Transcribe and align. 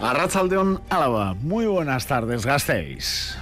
Arrachaldeón 0.00 0.80
Álava, 0.90 1.34
muy 1.34 1.66
buenas 1.66 2.06
tardes, 2.06 2.46
gastéis. 2.46 3.36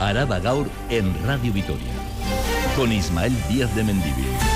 Araba 0.00 0.40
Gaur 0.40 0.68
en 0.90 1.14
Radio 1.24 1.52
Vitoria, 1.52 1.92
con 2.76 2.90
Ismael 2.90 3.32
Díaz 3.48 3.72
de 3.76 3.84
Mendivil. 3.84 4.51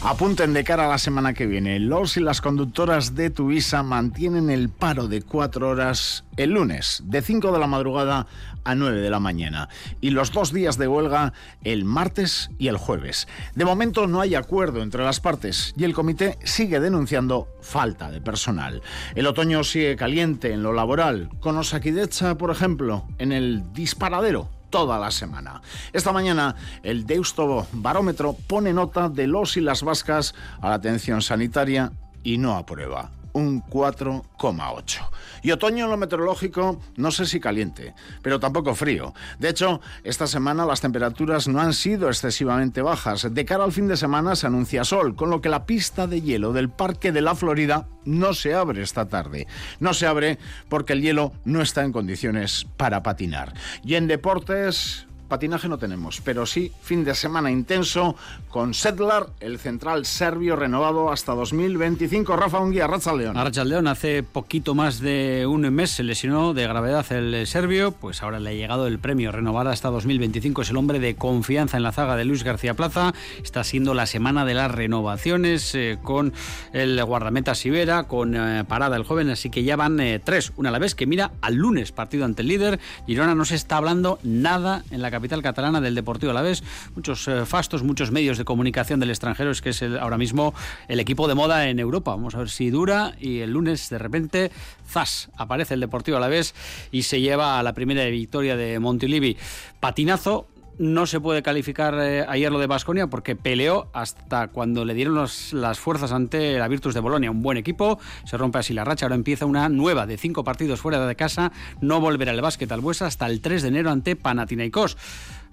Apunten 0.00 0.52
de 0.52 0.62
cara 0.62 0.84
a 0.84 0.88
la 0.88 0.98
semana 0.98 1.34
que 1.34 1.48
viene. 1.48 1.80
Los 1.80 2.16
y 2.16 2.20
las 2.20 2.40
conductoras 2.40 3.16
de 3.16 3.30
Tuvisa 3.30 3.82
mantienen 3.82 4.48
el 4.48 4.68
paro 4.68 5.08
de 5.08 5.22
cuatro 5.22 5.70
horas 5.70 6.24
el 6.36 6.50
lunes, 6.50 7.02
de 7.04 7.20
5 7.20 7.50
de 7.50 7.58
la 7.58 7.66
madrugada 7.66 8.28
a 8.62 8.76
9 8.76 9.00
de 9.00 9.10
la 9.10 9.18
mañana. 9.18 9.68
Y 10.00 10.10
los 10.10 10.30
dos 10.30 10.52
días 10.52 10.78
de 10.78 10.86
huelga 10.86 11.32
el 11.64 11.84
martes 11.84 12.48
y 12.58 12.68
el 12.68 12.76
jueves. 12.76 13.26
De 13.56 13.64
momento 13.64 14.06
no 14.06 14.20
hay 14.20 14.36
acuerdo 14.36 14.82
entre 14.82 15.02
las 15.02 15.18
partes 15.18 15.74
y 15.76 15.82
el 15.82 15.94
comité 15.94 16.38
sigue 16.44 16.78
denunciando 16.78 17.48
falta 17.60 18.08
de 18.08 18.20
personal. 18.20 18.82
El 19.16 19.26
otoño 19.26 19.64
sigue 19.64 19.96
caliente 19.96 20.52
en 20.52 20.62
lo 20.62 20.72
laboral, 20.72 21.28
con 21.40 21.56
Osakidecha, 21.56 22.38
por 22.38 22.52
ejemplo, 22.52 23.04
en 23.18 23.32
el 23.32 23.72
disparadero 23.72 24.48
toda 24.70 24.98
la 24.98 25.10
semana. 25.10 25.62
Esta 25.92 26.12
mañana 26.12 26.56
el 26.82 27.06
Deusto 27.06 27.66
Barómetro 27.72 28.34
pone 28.46 28.72
nota 28.72 29.08
de 29.08 29.26
los 29.26 29.56
y 29.56 29.60
las 29.60 29.82
vascas 29.82 30.34
a 30.60 30.68
la 30.68 30.74
atención 30.74 31.22
sanitaria 31.22 31.92
y 32.22 32.38
no 32.38 32.56
aprueba 32.56 33.10
un 33.38 33.62
4,8. 33.62 35.08
Y 35.42 35.52
otoño 35.52 35.84
en 35.84 35.90
lo 35.90 35.96
meteorológico, 35.96 36.80
no 36.96 37.10
sé 37.10 37.26
si 37.26 37.40
caliente, 37.40 37.94
pero 38.22 38.40
tampoco 38.40 38.74
frío. 38.74 39.14
De 39.38 39.48
hecho, 39.48 39.80
esta 40.04 40.26
semana 40.26 40.66
las 40.66 40.80
temperaturas 40.80 41.48
no 41.48 41.60
han 41.60 41.72
sido 41.72 42.08
excesivamente 42.08 42.82
bajas. 42.82 43.32
De 43.32 43.44
cara 43.44 43.64
al 43.64 43.72
fin 43.72 43.88
de 43.88 43.96
semana 43.96 44.36
se 44.36 44.46
anuncia 44.46 44.84
sol, 44.84 45.14
con 45.16 45.30
lo 45.30 45.40
que 45.40 45.48
la 45.48 45.66
pista 45.66 46.06
de 46.06 46.20
hielo 46.20 46.52
del 46.52 46.70
Parque 46.70 47.12
de 47.12 47.20
la 47.20 47.34
Florida 47.34 47.86
no 48.04 48.34
se 48.34 48.54
abre 48.54 48.82
esta 48.82 49.08
tarde. 49.08 49.46
No 49.80 49.94
se 49.94 50.06
abre 50.06 50.38
porque 50.68 50.94
el 50.94 51.02
hielo 51.02 51.32
no 51.44 51.62
está 51.62 51.84
en 51.84 51.92
condiciones 51.92 52.66
para 52.76 53.02
patinar. 53.02 53.54
Y 53.84 53.94
en 53.94 54.08
deportes, 54.08 55.07
patinaje 55.28 55.68
no 55.68 55.78
tenemos, 55.78 56.20
pero 56.22 56.46
sí 56.46 56.72
fin 56.80 57.04
de 57.04 57.14
semana 57.14 57.50
intenso 57.50 58.16
con 58.48 58.74
Sedlar, 58.74 59.26
el 59.40 59.58
central 59.58 60.06
serbio 60.06 60.56
renovado 60.56 61.10
hasta 61.10 61.34
2025. 61.34 62.36
Rafa 62.36 62.58
Unguía, 62.58 62.86
Racha 62.86 63.12
León. 63.12 63.34
Racha 63.34 63.64
León 63.64 63.86
hace 63.86 64.22
poquito 64.22 64.74
más 64.74 65.00
de 65.00 65.46
un 65.46 65.60
mes 65.72 65.90
se 65.90 66.02
lesionó 66.02 66.54
de 66.54 66.66
gravedad 66.66 67.04
el 67.12 67.46
serbio, 67.46 67.92
pues 67.92 68.22
ahora 68.22 68.40
le 68.40 68.50
ha 68.50 68.52
llegado 68.54 68.86
el 68.86 68.98
premio 68.98 69.32
renovar 69.32 69.68
hasta 69.68 69.90
2025. 69.90 70.62
Es 70.62 70.70
el 70.70 70.76
hombre 70.76 70.98
de 70.98 71.16
confianza 71.16 71.76
en 71.76 71.82
la 71.82 71.92
zaga 71.92 72.16
de 72.16 72.24
Luis 72.24 72.44
García 72.44 72.74
Plaza. 72.74 73.14
Está 73.42 73.64
siendo 73.64 73.94
la 73.94 74.06
semana 74.06 74.44
de 74.44 74.54
las 74.54 74.70
renovaciones 74.70 75.74
eh, 75.74 75.98
con 76.02 76.32
el 76.72 77.02
guardameta 77.04 77.54
Sibera, 77.54 78.04
con 78.04 78.34
eh, 78.34 78.64
Parada 78.64 78.96
el 78.96 79.04
joven, 79.04 79.30
así 79.30 79.50
que 79.50 79.64
ya 79.64 79.76
van 79.76 80.00
eh, 80.00 80.20
tres, 80.22 80.52
una 80.56 80.68
a 80.70 80.72
la 80.72 80.78
vez 80.78 80.94
que 80.94 81.06
mira 81.06 81.32
al 81.40 81.54
lunes 81.54 81.92
partido 81.92 82.24
ante 82.24 82.42
el 82.42 82.48
líder. 82.48 82.80
Girona 83.06 83.34
no 83.34 83.44
se 83.44 83.54
está 83.54 83.76
hablando 83.76 84.18
nada 84.22 84.84
en 84.90 85.02
la 85.02 85.10
capital 85.18 85.42
catalana 85.42 85.80
del 85.80 85.96
Deportivo 85.96 86.30
a 86.30 86.34
la 86.34 86.42
vez. 86.42 86.62
Muchos 86.94 87.26
eh, 87.26 87.44
fastos, 87.44 87.82
muchos 87.82 88.12
medios 88.12 88.38
de 88.38 88.44
comunicación 88.44 89.00
del 89.00 89.10
extranjero, 89.10 89.50
es 89.50 89.60
que 89.60 89.70
es 89.70 89.82
ahora 89.82 90.16
mismo 90.16 90.54
el 90.86 91.00
equipo 91.00 91.26
de 91.26 91.34
moda 91.34 91.68
en 91.68 91.80
Europa. 91.80 92.12
Vamos 92.12 92.36
a 92.36 92.38
ver 92.38 92.50
si 92.50 92.70
dura 92.70 93.14
y 93.20 93.40
el 93.40 93.50
lunes 93.50 93.90
de 93.90 93.98
repente, 93.98 94.52
zas, 94.88 95.28
aparece 95.36 95.74
el 95.74 95.80
Deportivo 95.80 96.18
a 96.18 96.20
la 96.20 96.28
vez 96.28 96.54
y 96.92 97.02
se 97.02 97.20
lleva 97.20 97.58
a 97.58 97.64
la 97.64 97.72
primera 97.72 98.04
victoria 98.04 98.56
de 98.56 98.78
Montilivi. 98.78 99.36
Patinazo, 99.80 100.46
no 100.78 101.06
se 101.06 101.20
puede 101.20 101.42
calificar 101.42 101.94
eh, 102.00 102.24
ayer 102.28 102.50
lo 102.50 102.58
de 102.58 102.66
Basconia 102.66 103.08
porque 103.08 103.36
peleó 103.36 103.88
hasta 103.92 104.48
cuando 104.48 104.84
le 104.84 104.94
dieron 104.94 105.16
las 105.16 105.78
fuerzas 105.78 106.12
ante 106.12 106.58
la 106.58 106.68
Virtus 106.68 106.94
de 106.94 107.00
Bolonia. 107.00 107.30
Un 107.30 107.42
buen 107.42 107.58
equipo, 107.58 107.98
se 108.24 108.36
rompe 108.36 108.58
así 108.58 108.72
la 108.72 108.84
racha. 108.84 109.06
Ahora 109.06 109.16
empieza 109.16 109.46
una 109.46 109.68
nueva 109.68 110.06
de 110.06 110.16
cinco 110.16 110.44
partidos 110.44 110.80
fuera 110.80 111.04
de 111.06 111.16
casa. 111.16 111.52
No 111.80 112.00
volverá 112.00 112.32
el 112.32 112.40
básquet 112.40 112.70
al 112.70 112.80
Buesa 112.80 113.06
hasta 113.06 113.26
el 113.26 113.40
3 113.40 113.62
de 113.62 113.68
enero 113.68 113.90
ante 113.90 114.16
Panathinaikos. 114.16 114.96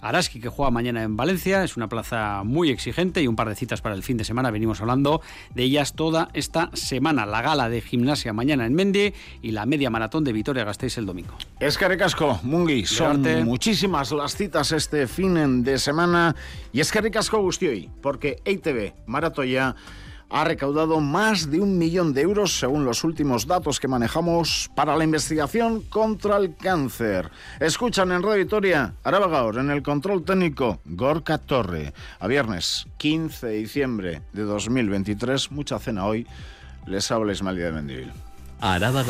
Araski, 0.06 0.40
que 0.40 0.50
juega 0.50 0.70
mañana 0.70 1.02
en 1.02 1.18
Valencia. 1.18 1.64
Es 1.64 1.78
una 1.78 1.90
plaza 1.90 2.44
muy 2.44 2.70
exigente 2.70 3.24
y 3.24 3.28
un 3.28 3.36
par 3.36 3.50
de 3.50 3.56
citas 3.56 3.82
para 3.82 3.96
el 3.96 4.04
fin 4.04 4.18
de 4.18 4.24
semana. 4.24 4.52
Venimos 4.52 4.80
hablando 4.80 5.22
de 5.54 5.64
ellas 5.64 5.94
toda 5.94 6.30
esta 6.34 6.70
semana. 6.74 7.26
La 7.26 7.42
gala 7.42 7.70
de 7.70 7.82
gimnasia 7.82 8.32
mañana 8.32 8.66
en 8.68 8.76
Mende 8.76 9.14
y 9.42 9.52
la 9.52 9.66
media 9.66 9.90
maratón 9.90 10.24
de 10.24 10.32
Vitoria-Gasteiz 10.32 11.00
el 11.00 11.08
domingo. 11.08 11.36
Es 11.60 11.78
que 11.78 11.88
recasco, 11.88 12.40
Mungi. 12.44 12.86
Son 12.86 13.24
muchísimas 13.46 14.12
las 14.12 14.36
citas 14.36 14.72
este 14.72 15.08
fin 15.08 15.64
de 15.64 15.80
semana. 15.80 16.36
Y 16.72 16.82
es 16.82 16.92
que 16.92 17.02
recasco 17.02 17.40
hoy, 17.40 17.90
porque 18.02 18.42
EITV 18.46 18.94
Maratoya 19.08 19.76
ha 20.30 20.44
recaudado 20.44 21.00
más 21.00 21.52
de 21.52 21.60
un 21.60 21.78
millón 21.78 22.14
de 22.14 22.22
euros 22.22 22.58
según 22.58 22.86
los 22.86 23.04
últimos 23.04 23.48
datos 23.48 23.80
que 23.80 23.88
manejamos 23.88 24.70
para 24.76 24.96
la 24.96 25.04
investigación 25.04 25.82
contra 25.82 26.38
el 26.38 26.56
cáncer. 26.56 27.30
Escuchan 27.60 28.12
en 28.12 28.24
Radio 28.24 28.40
Victoria, 28.40 28.94
Araba 29.04 29.50
en 29.50 29.70
el 29.70 29.84
control 29.84 30.24
técnico, 30.24 30.80
Gorka 30.86 31.38
Torre. 31.38 31.94
A 32.20 32.28
viernes 32.28 32.88
15 32.98 33.48
de 33.48 33.54
diciembre 33.54 34.22
de 34.34 34.44
2023, 34.44 35.52
mucha 35.52 35.80
cena 35.80 36.06
hoy, 36.06 36.26
les 36.88 37.12
habla 37.12 37.34
Ismael 37.34 37.58
de 37.58 37.72
Mendivil. 37.72 38.12
Araba 38.60 39.04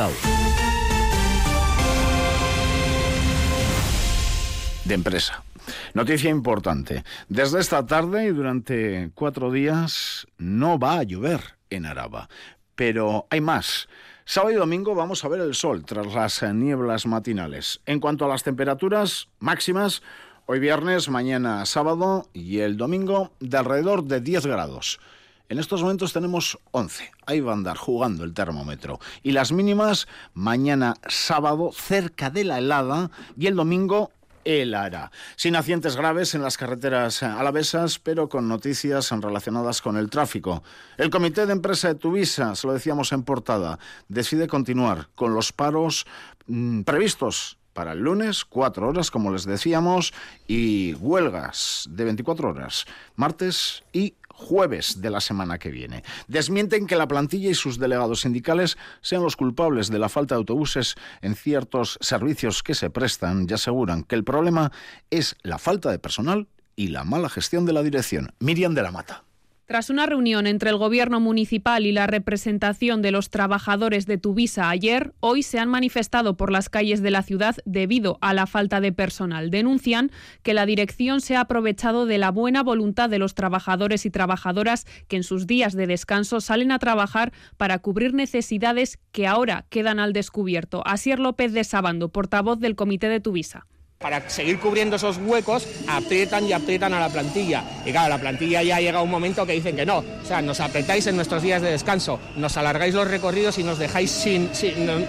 De 4.84 4.94
empresa. 4.94 5.45
Noticia 5.94 6.30
importante. 6.30 7.04
Desde 7.30 7.60
esta 7.60 7.86
tarde 7.86 8.26
y 8.26 8.30
durante 8.30 9.12
cuatro 9.14 9.52
días 9.52 10.28
no 10.38 10.80
va 10.80 11.00
a 11.00 11.04
llover 11.04 11.42
en 11.70 11.86
Araba. 11.86 12.30
Pero 12.76 13.28
hay 13.30 13.42
más. 13.42 13.88
Sábado 14.26 14.52
y 14.52 14.56
domingo 14.56 14.96
vamos 14.96 15.24
a 15.24 15.28
ver 15.28 15.40
el 15.40 15.54
sol 15.54 15.86
tras 15.86 16.14
las 16.14 16.42
nieblas 16.54 17.06
matinales. 17.06 17.82
En 17.86 18.00
cuanto 18.00 18.26
a 18.26 18.28
las 18.28 18.44
temperaturas 18.44 19.28
máximas, 19.40 20.02
hoy 20.48 20.60
viernes, 20.60 21.10
mañana 21.10 21.66
sábado 21.66 22.28
y 22.34 22.60
el 22.60 22.76
domingo 22.76 23.32
de 23.40 23.58
alrededor 23.58 24.04
de 24.04 24.22
10 24.22 24.48
grados. 24.48 25.00
En 25.48 25.60
estos 25.60 25.84
momentos 25.84 26.12
tenemos 26.12 26.58
11. 26.72 27.12
Ahí 27.28 27.40
va 27.40 27.52
a 27.52 27.56
andar 27.56 27.78
jugando 27.78 28.24
el 28.24 28.34
termómetro. 28.34 29.00
Y 29.22 29.32
las 29.32 29.52
mínimas 29.52 30.08
mañana 30.34 30.96
sábado 31.08 31.72
cerca 31.72 32.32
de 32.32 32.46
la 32.46 32.58
helada 32.58 33.12
y 33.38 33.46
el 33.46 33.56
domingo 33.56 34.12
el 34.46 34.74
ARA. 34.74 35.12
Sin 35.36 35.56
accidentes 35.56 35.98
graves 35.98 36.36
en 36.36 36.42
las 36.42 36.58
carreteras 36.58 37.24
alavesas, 37.24 38.00
pero 38.00 38.30
con 38.30 38.48
noticias 38.48 39.12
relacionadas 39.12 39.82
con 39.82 39.98
el 39.98 40.10
tráfico. 40.10 40.64
El 40.98 41.10
Comité 41.10 41.46
de 41.46 41.54
Empresa 41.54 41.90
de 41.90 41.96
Tuvisa, 41.96 42.56
se 42.56 42.68
lo 42.68 42.74
decíamos 42.74 43.12
en 43.12 43.24
portada, 43.24 43.80
decide 44.08 44.48
continuar 44.48 45.10
con 45.16 45.34
los 45.34 45.52
paros 45.52 46.06
mm, 46.48 46.84
previstos 46.84 47.58
para 47.76 47.92
el 47.92 48.00
lunes, 48.00 48.46
cuatro 48.46 48.88
horas, 48.88 49.12
como 49.12 49.32
les 49.32 49.46
decíamos, 49.46 50.14
y 50.48 50.94
huelgas 50.94 51.88
de 51.92 52.06
24 52.06 52.50
horas, 52.50 52.86
martes 53.18 53.84
y 53.92 54.16
jueves 54.30 55.02
de 55.02 55.10
la 55.10 55.20
semana 55.20 55.60
que 55.60 55.70
viene. 55.70 56.04
Desmienten 56.28 56.88
que 56.88 56.96
la 56.96 57.08
plantilla 57.08 57.50
y 57.50 57.54
sus 57.54 57.78
delegados 57.78 58.22
sindicales 58.22 58.78
sean 59.02 59.24
los 59.24 59.36
culpables 59.36 59.90
de 59.90 60.00
la 60.00 60.10
falta 60.10 60.36
de 60.36 60.40
autobuses 60.40 60.96
en 61.22 61.36
ciertos 61.36 61.98
servicios 62.00 62.64
que 62.64 62.76
se 62.76 62.90
prestan 62.90 63.46
y 63.48 63.54
aseguran 63.54 64.04
que 64.04 64.16
el 64.16 64.24
problema 64.24 64.72
es 65.12 65.36
la 65.44 65.58
falta 65.58 65.92
de 65.92 66.00
personal 66.00 66.48
y 66.78 66.88
la 66.88 67.04
mala 67.04 67.30
gestión 67.30 67.66
de 67.66 67.74
la 67.74 67.84
dirección. 67.84 68.34
Miriam 68.40 68.74
de 68.74 68.84
la 68.84 68.92
Mata. 68.92 69.25
Tras 69.68 69.90
una 69.90 70.06
reunión 70.06 70.46
entre 70.46 70.70
el 70.70 70.78
Gobierno 70.78 71.20
municipal 71.20 71.88
y 71.88 71.92
la 71.92 72.06
representación 72.06 73.02
de 73.02 73.10
los 73.10 73.32
trabajadores 73.32 74.06
de 74.06 74.20
Tuvisa 74.20 74.70
ayer, 74.70 75.16
hoy 75.22 75.42
se 75.42 75.58
han 75.58 75.70
manifestado 75.70 76.38
por 76.38 76.52
las 76.52 76.70
calles 76.70 77.02
de 77.02 77.10
la 77.10 77.24
ciudad 77.24 77.56
debido 77.66 78.20
a 78.22 78.36
la 78.36 78.46
falta 78.46 78.80
de 78.80 78.92
personal. 78.92 79.50
Denuncian 79.50 80.12
que 80.44 80.54
la 80.54 80.68
dirección 80.68 81.20
se 81.20 81.36
ha 81.36 81.40
aprovechado 81.40 82.06
de 82.06 82.20
la 82.20 82.30
buena 82.30 82.62
voluntad 82.62 83.10
de 83.10 83.18
los 83.18 83.34
trabajadores 83.34 84.06
y 84.06 84.12
trabajadoras 84.12 84.86
que 85.08 85.16
en 85.16 85.24
sus 85.24 85.48
días 85.48 85.74
de 85.74 85.88
descanso 85.88 86.42
salen 86.42 86.72
a 86.72 86.78
trabajar 86.78 87.34
para 87.58 87.80
cubrir 87.80 88.14
necesidades 88.14 89.00
que 89.12 89.26
ahora 89.26 89.66
quedan 89.72 90.00
al 90.00 90.14
descubierto. 90.14 90.86
Asier 90.86 91.18
López 91.18 91.54
de 91.54 91.64
Sabando, 91.64 92.10
portavoz 92.10 92.60
del 92.60 92.76
Comité 92.76 93.10
de 93.10 93.20
Tuvisa 93.20 93.66
para 94.06 94.30
seguir 94.30 94.60
cubriendo 94.60 94.98
esos 94.98 95.18
huecos, 95.18 95.68
aprietan 95.88 96.46
y 96.46 96.54
aprietan 96.54 96.94
a 96.94 97.00
la 97.00 97.10
plantilla. 97.10 97.64
Y 97.88 97.92
claro, 97.92 98.10
la 98.10 98.20
plantilla 98.20 98.62
ya 98.62 98.80
llega 98.80 99.02
un 99.02 99.10
momento 99.10 99.48
que 99.48 99.54
dicen 99.54 99.76
que 99.76 99.84
no. 99.84 100.04
O 100.22 100.24
sea, 100.24 100.44
nos 100.44 100.60
apretáis 100.60 101.08
en 101.08 101.16
nuestros 101.16 101.42
días 101.42 101.60
de 101.60 101.72
descanso, 101.72 102.20
nos 102.38 102.56
alargáis 102.56 102.94
los 102.94 103.08
recorridos 103.08 103.58
y 103.58 103.64
nos 103.64 103.80
dejáis 103.80 104.12
sin, 104.12 104.52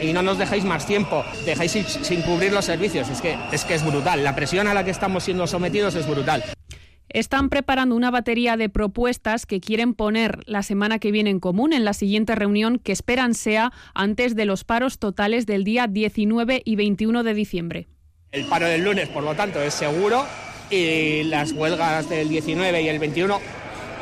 y 0.01 0.15
no 0.15 0.23
nos 0.23 0.39
dejáis 0.39 0.65
más 0.65 0.87
tiempo, 0.87 1.23
dejáis 1.45 1.73
sin, 1.73 2.23
cubrir 2.23 2.55
los 2.55 2.65
servicios. 2.65 3.11
Es 3.11 3.21
que, 3.21 3.37
es 3.53 3.67
que 3.67 3.75
es 3.75 3.85
brutal. 3.85 4.25
La 4.25 4.35
presión 4.35 4.67
a 4.67 4.73
la 4.73 4.83
que 4.83 4.93
estamos 4.93 5.25
siendo 5.25 5.47
sometidos 5.47 5.95
es 5.95 6.09
brutal. 6.09 6.43
Están 7.11 7.51
preparando 7.51 7.97
una 7.97 8.11
batería 8.11 8.57
de 8.57 8.71
propuestas 8.71 9.45
que 9.45 9.61
quieren 9.61 9.93
poner 9.93 10.41
la 10.47 10.63
semana 10.63 10.99
que 11.01 11.13
viene 11.13 11.29
en 11.29 11.41
común 11.41 11.75
en 11.75 11.85
la 11.85 11.93
siguiente 11.93 12.35
reunión 12.35 12.79
que 12.79 12.93
esperan 12.93 13.35
sea 13.35 13.73
antes 13.95 14.35
de 14.35 14.47
los 14.47 14.65
paros 14.65 14.99
totales 14.99 15.45
del 15.45 15.65
día 15.65 15.87
19 15.87 16.63
y 16.65 16.77
21 16.77 17.25
de 17.25 17.35
diciembre. 17.35 17.89
El 18.37 18.45
paro 18.45 18.67
del 18.67 18.85
lunes, 18.85 19.09
por 19.09 19.23
lo 19.23 19.35
tanto, 19.35 19.63
es 19.63 19.73
seguro 19.73 20.27
y 20.69 21.23
las 21.23 21.53
huelgas 21.53 22.07
del 22.11 22.29
19 22.29 22.83
y 22.83 22.89
el 22.89 22.99
21 22.99 23.41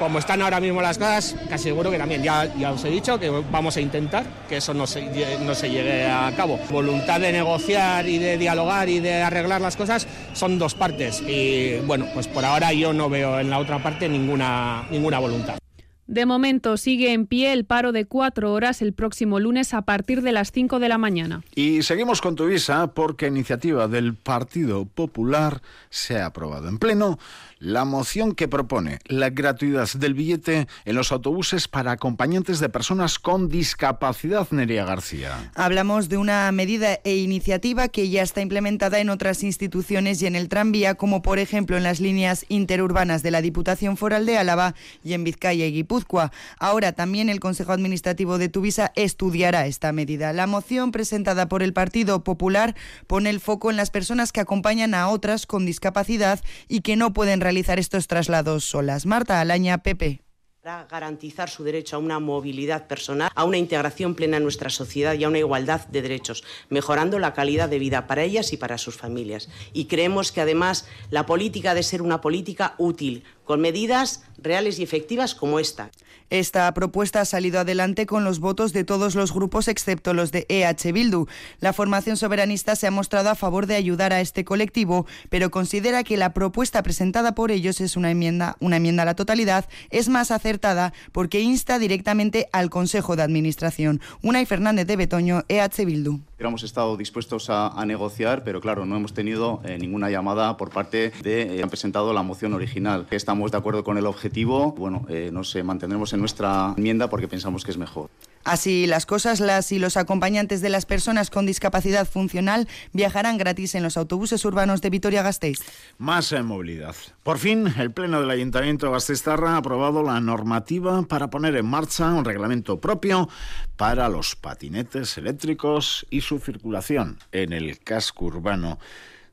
como 0.00 0.18
están 0.18 0.42
ahora 0.42 0.58
mismo 0.58 0.82
las 0.82 0.98
cosas, 0.98 1.36
casi 1.48 1.64
seguro 1.64 1.88
que 1.88 1.98
también, 1.98 2.20
ya, 2.20 2.50
os 2.72 2.84
he 2.84 2.90
dicho 2.90 3.16
que 3.20 3.30
vamos 3.30 3.76
a 3.76 3.80
intentar 3.80 4.24
que 4.48 4.56
eso 4.56 4.74
no 4.74 4.88
se, 4.88 5.38
no 5.38 5.54
se 5.54 5.70
llegue 5.70 6.06
a 6.06 6.32
cabo. 6.36 6.58
Voluntad 6.68 7.20
de 7.20 7.30
negociar 7.30 8.08
y 8.08 8.18
de 8.18 8.36
dialogar 8.36 8.88
y 8.88 8.98
de 8.98 9.22
arreglar 9.22 9.60
las 9.60 9.76
cosas 9.76 10.08
son 10.32 10.58
dos 10.58 10.74
partes 10.74 11.20
y 11.20 11.76
bueno, 11.86 12.06
pues 12.12 12.26
por 12.26 12.44
ahora 12.44 12.72
yo 12.72 12.92
no 12.92 13.08
veo 13.08 13.38
en 13.38 13.50
la 13.50 13.60
otra 13.60 13.78
parte 13.78 14.08
ninguna, 14.08 14.84
ninguna 14.90 15.20
voluntad. 15.20 15.63
De 16.06 16.26
momento 16.26 16.76
sigue 16.76 17.12
en 17.12 17.26
pie 17.26 17.52
el 17.52 17.64
paro 17.64 17.92
de 17.92 18.04
cuatro 18.04 18.52
horas 18.52 18.82
el 18.82 18.92
próximo 18.92 19.40
lunes 19.40 19.72
a 19.72 19.82
partir 19.82 20.20
de 20.20 20.32
las 20.32 20.52
cinco 20.52 20.78
de 20.78 20.88
la 20.88 20.98
mañana. 20.98 21.42
Y 21.54 21.82
seguimos 21.82 22.20
con 22.20 22.36
tu 22.36 22.46
visa 22.46 22.88
porque 22.88 23.26
iniciativa 23.26 23.88
del 23.88 24.14
Partido 24.14 24.84
Popular 24.84 25.62
se 25.88 26.18
ha 26.18 26.26
aprobado 26.26 26.68
en 26.68 26.78
pleno 26.78 27.18
la 27.64 27.86
moción 27.86 28.34
que 28.34 28.46
propone 28.46 28.98
la 29.06 29.30
gratuidad 29.30 29.88
del 29.94 30.12
billete 30.12 30.68
en 30.84 30.94
los 30.94 31.12
autobuses 31.12 31.66
para 31.66 31.92
acompañantes 31.92 32.60
de 32.60 32.68
personas 32.68 33.18
con 33.18 33.48
discapacidad, 33.48 34.46
Nerea 34.50 34.84
García. 34.84 35.50
Hablamos 35.54 36.10
de 36.10 36.18
una 36.18 36.52
medida 36.52 37.00
e 37.04 37.16
iniciativa 37.16 37.88
que 37.88 38.10
ya 38.10 38.20
está 38.20 38.42
implementada 38.42 38.98
en 38.98 39.08
otras 39.08 39.42
instituciones 39.42 40.20
y 40.20 40.26
en 40.26 40.36
el 40.36 40.50
tranvía, 40.50 40.96
como 40.96 41.22
por 41.22 41.38
ejemplo 41.38 41.78
en 41.78 41.84
las 41.84 42.00
líneas 42.00 42.44
interurbanas 42.50 43.22
de 43.22 43.30
la 43.30 43.40
Diputación 43.40 43.96
Foral 43.96 44.26
de 44.26 44.36
Álava 44.36 44.74
y 45.02 45.14
en 45.14 45.24
Vizcaya 45.24 45.64
y 45.64 45.72
Guipúzcoa. 45.72 46.32
Ahora 46.58 46.92
también 46.92 47.30
el 47.30 47.40
Consejo 47.40 47.72
Administrativo 47.72 48.36
de 48.36 48.50
Tuvisa 48.50 48.92
estudiará 48.94 49.66
esta 49.66 49.90
medida. 49.92 50.34
La 50.34 50.46
moción 50.46 50.92
presentada 50.92 51.48
por 51.48 51.62
el 51.62 51.72
Partido 51.72 52.24
Popular 52.24 52.74
pone 53.06 53.30
el 53.30 53.40
foco 53.40 53.70
en 53.70 53.78
las 53.78 53.90
personas 53.90 54.32
que 54.32 54.40
acompañan 54.40 54.92
a 54.92 55.08
otras 55.08 55.46
con 55.46 55.64
discapacidad 55.64 56.40
y 56.68 56.82
que 56.82 56.96
no 56.96 57.14
pueden 57.14 57.40
realizar 57.40 57.53
realizar 57.54 57.78
estos 57.78 58.08
traslados 58.08 58.64
solas. 58.64 59.06
Marta 59.06 59.40
Alaña, 59.40 59.78
Pepe 59.78 60.20
para 60.64 60.86
garantizar 60.86 61.50
su 61.50 61.62
derecho 61.62 61.96
a 61.96 61.98
una 61.98 62.18
movilidad 62.20 62.86
personal, 62.86 63.30
a 63.34 63.44
una 63.44 63.58
integración 63.58 64.14
plena 64.14 64.38
en 64.38 64.44
nuestra 64.44 64.70
sociedad 64.70 65.12
y 65.12 65.22
a 65.22 65.28
una 65.28 65.38
igualdad 65.38 65.86
de 65.88 66.00
derechos, 66.00 66.42
mejorando 66.70 67.18
la 67.18 67.34
calidad 67.34 67.68
de 67.68 67.78
vida 67.78 68.06
para 68.06 68.22
ellas 68.22 68.50
y 68.54 68.56
para 68.56 68.78
sus 68.78 68.96
familias. 68.96 69.50
Y 69.74 69.84
creemos 69.84 70.32
que 70.32 70.40
además 70.40 70.88
la 71.10 71.26
política 71.26 71.72
ha 71.72 71.74
de 71.74 71.82
ser 71.82 72.00
una 72.00 72.22
política 72.22 72.74
útil, 72.78 73.24
con 73.44 73.60
medidas 73.60 74.22
reales 74.38 74.78
y 74.78 74.82
efectivas 74.82 75.34
como 75.34 75.58
esta. 75.58 75.90
Esta 76.30 76.72
propuesta 76.72 77.20
ha 77.20 77.24
salido 77.24 77.60
adelante 77.60 78.06
con 78.06 78.24
los 78.24 78.40
votos 78.40 78.72
de 78.72 78.82
todos 78.82 79.14
los 79.14 79.32
grupos 79.32 79.68
excepto 79.68 80.14
los 80.14 80.32
de 80.32 80.46
EH 80.48 80.92
Bildu. 80.92 81.26
La 81.60 81.72
formación 81.72 82.16
soberanista 82.16 82.76
se 82.76 82.86
ha 82.86 82.90
mostrado 82.90 83.30
a 83.30 83.34
favor 83.34 83.66
de 83.66 83.76
ayudar 83.76 84.12
a 84.12 84.20
este 84.20 84.44
colectivo, 84.44 85.06
pero 85.28 85.50
considera 85.50 86.02
que 86.02 86.16
la 86.16 86.32
propuesta 86.32 86.82
presentada 86.82 87.34
por 87.34 87.50
ellos 87.50 87.80
es 87.80 87.96
una 87.96 88.10
enmienda, 88.10 88.56
una 88.60 88.78
enmienda 88.78 89.02
a 89.02 89.06
la 89.06 89.14
totalidad, 89.14 89.68
es 89.90 90.08
más 90.08 90.30
acertada 90.30 90.92
porque 91.12 91.40
insta 91.40 91.78
directamente 91.78 92.48
al 92.52 92.70
Consejo 92.70 93.16
de 93.16 93.22
Administración. 93.22 94.00
Unai 94.22 94.46
Fernández 94.46 94.86
de 94.86 94.96
Betoño, 94.96 95.44
EH 95.48 95.84
Bildu. 95.84 96.20
Hemos 96.38 96.64
estado 96.64 96.96
dispuestos 96.96 97.48
a, 97.48 97.84
negociar, 97.86 98.42
pero 98.44 98.60
claro, 98.60 98.86
no 98.86 98.96
hemos 98.96 99.14
tenido 99.14 99.60
eh, 99.64 99.78
ninguna 99.78 100.10
llamada 100.10 100.56
por 100.56 100.70
parte 100.70 101.12
de 101.22 101.56
eh, 101.56 101.62
han 101.62 101.70
presentado 101.70 102.12
la 102.12 102.22
moción 102.22 102.54
original. 102.54 103.06
Estamos 103.10 103.52
de 103.52 103.58
acuerdo 103.58 103.84
con 103.84 103.98
el 103.98 104.06
objetivo. 104.06 104.72
Bueno, 104.72 105.06
eh, 105.08 105.30
nos 105.32 105.54
mantendremos 105.64 106.12
en 106.12 106.20
nuestra 106.20 106.74
enmienda 106.76 107.08
porque 107.08 107.28
pensamos 107.28 107.64
que 107.64 107.70
es 107.70 107.78
mejor. 107.78 108.10
Así 108.44 108.86
las 108.86 109.06
cosas, 109.06 109.40
las 109.40 109.72
y 109.72 109.78
los 109.78 109.96
acompañantes 109.96 110.60
de 110.60 110.68
las 110.68 110.84
personas 110.84 111.30
con 111.30 111.46
discapacidad 111.46 112.06
funcional 112.06 112.68
viajarán 112.92 113.38
gratis 113.38 113.74
en 113.74 113.82
los 113.82 113.96
autobuses 113.96 114.44
urbanos 114.44 114.82
de 114.82 114.90
Vitoria-Gasteiz. 114.90 115.60
Más 115.96 116.30
en 116.32 116.44
movilidad. 116.44 116.94
Por 117.22 117.38
fin, 117.38 117.72
el 117.78 117.90
Pleno 117.90 118.20
del 118.20 118.28
Ayuntamiento 118.28 118.84
de 118.84 118.92
Gasteiztarra 118.92 119.54
ha 119.54 119.56
aprobado 119.56 120.02
la 120.02 120.20
normativa 120.20 121.02
para 121.04 121.30
poner 121.30 121.56
en 121.56 121.64
marcha 121.64 122.12
un 122.12 122.26
reglamento 122.26 122.80
propio 122.80 123.30
para 123.78 124.10
los 124.10 124.36
patinetes 124.36 125.16
eléctricos 125.16 126.06
y 126.10 126.20
su 126.24 126.38
circulación 126.38 127.18
en 127.32 127.52
el 127.52 127.78
casco 127.78 128.24
urbano 128.24 128.78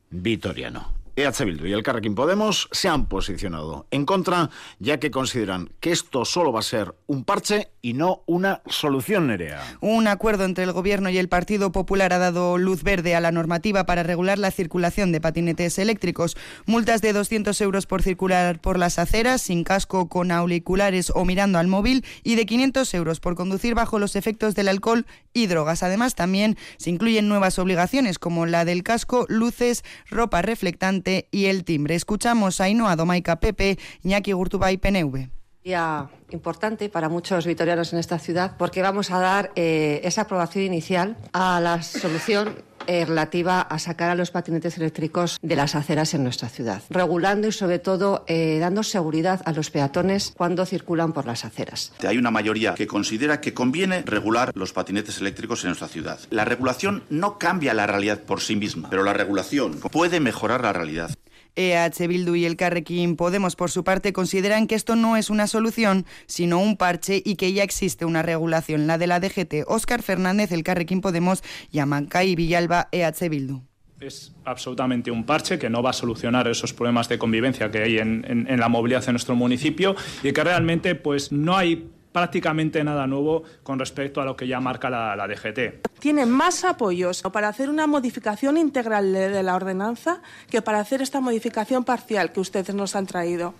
vitoriano. 0.09 1.00
EH 1.15 1.43
Bildu 1.43 1.65
y 1.65 1.73
el 1.73 1.83
Carrequín 1.83 2.15
Podemos 2.15 2.69
se 2.71 2.87
han 2.87 3.07
posicionado 3.07 3.85
en 3.91 4.05
contra, 4.05 4.49
ya 4.79 4.99
que 4.99 5.11
consideran 5.11 5.69
que 5.79 5.91
esto 5.91 6.23
solo 6.23 6.53
va 6.53 6.59
a 6.59 6.63
ser 6.63 6.95
un 7.07 7.25
parche 7.25 7.69
y 7.81 7.93
no 7.93 8.23
una 8.27 8.61
solución, 8.67 9.27
Nerea. 9.27 9.61
Un 9.81 10.07
acuerdo 10.07 10.45
entre 10.45 10.63
el 10.63 10.71
Gobierno 10.71 11.09
y 11.09 11.17
el 11.17 11.27
Partido 11.27 11.71
Popular 11.71 12.13
ha 12.13 12.17
dado 12.17 12.57
luz 12.57 12.83
verde 12.83 13.15
a 13.15 13.19
la 13.19 13.31
normativa 13.31 13.85
para 13.85 14.03
regular 14.03 14.39
la 14.39 14.51
circulación 14.51 15.11
de 15.11 15.19
patinetes 15.19 15.77
eléctricos. 15.79 16.37
Multas 16.65 17.01
de 17.01 17.13
200 17.13 17.59
euros 17.61 17.87
por 17.87 18.01
circular 18.03 18.61
por 18.61 18.79
las 18.79 18.97
aceras, 18.97 19.41
sin 19.41 19.63
casco, 19.63 20.07
con 20.07 20.31
auriculares 20.31 21.11
o 21.13 21.25
mirando 21.25 21.59
al 21.59 21.67
móvil, 21.67 22.05
y 22.23 22.35
de 22.35 22.45
500 22.45 22.93
euros 22.93 23.19
por 23.19 23.35
conducir 23.35 23.75
bajo 23.75 23.99
los 23.99 24.15
efectos 24.15 24.55
del 24.55 24.69
alcohol 24.69 25.05
y 25.33 25.47
drogas. 25.47 25.83
Además, 25.83 26.15
también 26.15 26.57
se 26.77 26.89
incluyen 26.89 27.27
nuevas 27.27 27.59
obligaciones 27.59 28.19
como 28.19 28.45
la 28.45 28.63
del 28.63 28.83
casco, 28.83 29.25
luces, 29.27 29.83
ropa 30.09 30.41
reflectante 30.41 31.01
y 31.31 31.45
el 31.45 31.63
timbre. 31.63 31.95
Escuchamos 31.95 32.61
a 32.61 32.65
Ainhoa 32.65 32.95
Domaica 32.95 33.39
Pepe, 33.39 33.77
Iñaki 34.03 34.31
Gurtubay 34.31 34.77
PNV. 34.77 35.29
Día 35.63 36.09
importante 36.31 36.89
para 36.89 37.07
muchos 37.07 37.45
vitorianos 37.45 37.93
en 37.93 37.99
esta 37.99 38.17
ciudad 38.17 38.55
porque 38.57 38.81
vamos 38.81 39.11
a 39.11 39.19
dar 39.19 39.51
eh, 39.55 40.01
esa 40.03 40.21
aprobación 40.21 40.65
inicial 40.65 41.17
a 41.33 41.59
la 41.59 41.83
solución 41.83 42.55
eh, 42.87 43.05
relativa 43.05 43.61
a 43.61 43.79
sacar 43.79 44.09
a 44.09 44.15
los 44.15 44.31
patinetes 44.31 44.77
eléctricos 44.77 45.37
de 45.41 45.55
las 45.55 45.75
aceras 45.75 46.13
en 46.13 46.23
nuestra 46.23 46.49
ciudad, 46.49 46.81
regulando 46.89 47.47
y 47.47 47.51
sobre 47.51 47.79
todo 47.79 48.23
eh, 48.27 48.57
dando 48.59 48.83
seguridad 48.83 49.41
a 49.45 49.51
los 49.51 49.69
peatones 49.69 50.33
cuando 50.35 50.65
circulan 50.65 51.13
por 51.13 51.25
las 51.25 51.45
aceras. 51.45 51.93
Hay 52.07 52.17
una 52.17 52.31
mayoría 52.31 52.73
que 52.73 52.87
considera 52.87 53.41
que 53.41 53.53
conviene 53.53 54.03
regular 54.03 54.51
los 54.55 54.73
patinetes 54.73 55.19
eléctricos 55.19 55.63
en 55.63 55.69
nuestra 55.69 55.87
ciudad. 55.87 56.19
La 56.29 56.45
regulación 56.45 57.03
no 57.09 57.37
cambia 57.37 57.73
la 57.73 57.87
realidad 57.87 58.19
por 58.19 58.41
sí 58.41 58.55
misma, 58.55 58.89
pero 58.89 59.03
la 59.03 59.13
regulación 59.13 59.79
puede 59.79 60.19
mejorar 60.19 60.61
la 60.61 60.73
realidad. 60.73 61.11
EH 61.55 62.07
Bildu 62.07 62.35
y 62.35 62.45
el 62.45 62.55
Carrequín 62.55 63.15
Podemos, 63.15 63.55
por 63.55 63.71
su 63.71 63.83
parte, 63.83 64.13
consideran 64.13 64.67
que 64.67 64.75
esto 64.75 64.95
no 64.95 65.17
es 65.17 65.29
una 65.29 65.47
solución, 65.47 66.05
sino 66.25 66.59
un 66.59 66.77
parche 66.77 67.21
y 67.23 67.35
que 67.35 67.53
ya 67.53 67.63
existe 67.63 68.05
una 68.05 68.21
regulación, 68.21 68.87
la 68.87 68.97
de 68.97 69.07
la 69.07 69.19
DGT. 69.19 69.65
Óscar 69.67 70.01
Fernández, 70.01 70.51
el 70.51 70.63
Carrequín 70.63 71.01
Podemos, 71.01 71.43
y 71.71 71.79
y 71.79 72.35
Villalba, 72.35 72.87
EH 72.91 73.29
Bildu 73.29 73.61
es 74.01 74.33
absolutamente 74.45 75.11
un 75.11 75.25
parche 75.25 75.59
que 75.59 75.69
no 75.69 75.83
va 75.83 75.91
a 75.91 75.93
solucionar 75.93 76.47
esos 76.47 76.73
problemas 76.73 77.07
de 77.07 77.19
convivencia 77.19 77.69
que 77.69 77.83
hay 77.83 77.99
en, 77.99 78.25
en, 78.27 78.59
la 78.59 78.67
movilidad 78.67 79.03
en 79.05 79.13
nuestro 79.13 79.35
municipio 79.35 79.95
y 80.23 80.33
que 80.33 80.43
realmente 80.43 80.95
pues 80.95 81.31
no 81.31 81.55
hay 81.55 81.87
prácticamente 82.11 82.83
nada 82.83 83.07
nuevo 83.07 83.43
con 83.63 83.79
respecto 83.79 84.21
a 84.21 84.25
lo 84.25 84.35
que 84.35 84.47
ya 84.47 84.59
marca 84.59 84.89
la, 84.89 85.27
DGT. 85.27 85.87
Tiene 85.99 86.25
más 86.25 86.63
apoyos 86.63 87.21
para 87.21 87.47
hacer 87.47 87.69
una 87.69 87.87
modificación 87.87 88.57
integral 88.57 89.13
de 89.13 89.43
la 89.43 89.55
ordenanza 89.55 90.21
que 90.49 90.61
para 90.61 90.79
hacer 90.79 91.01
esta 91.01 91.21
modificación 91.21 91.83
parcial 91.83 92.31
que 92.31 92.39
ustedes 92.39 92.73
nos 92.75 92.95
han 92.95 93.05
traído. 93.05 93.53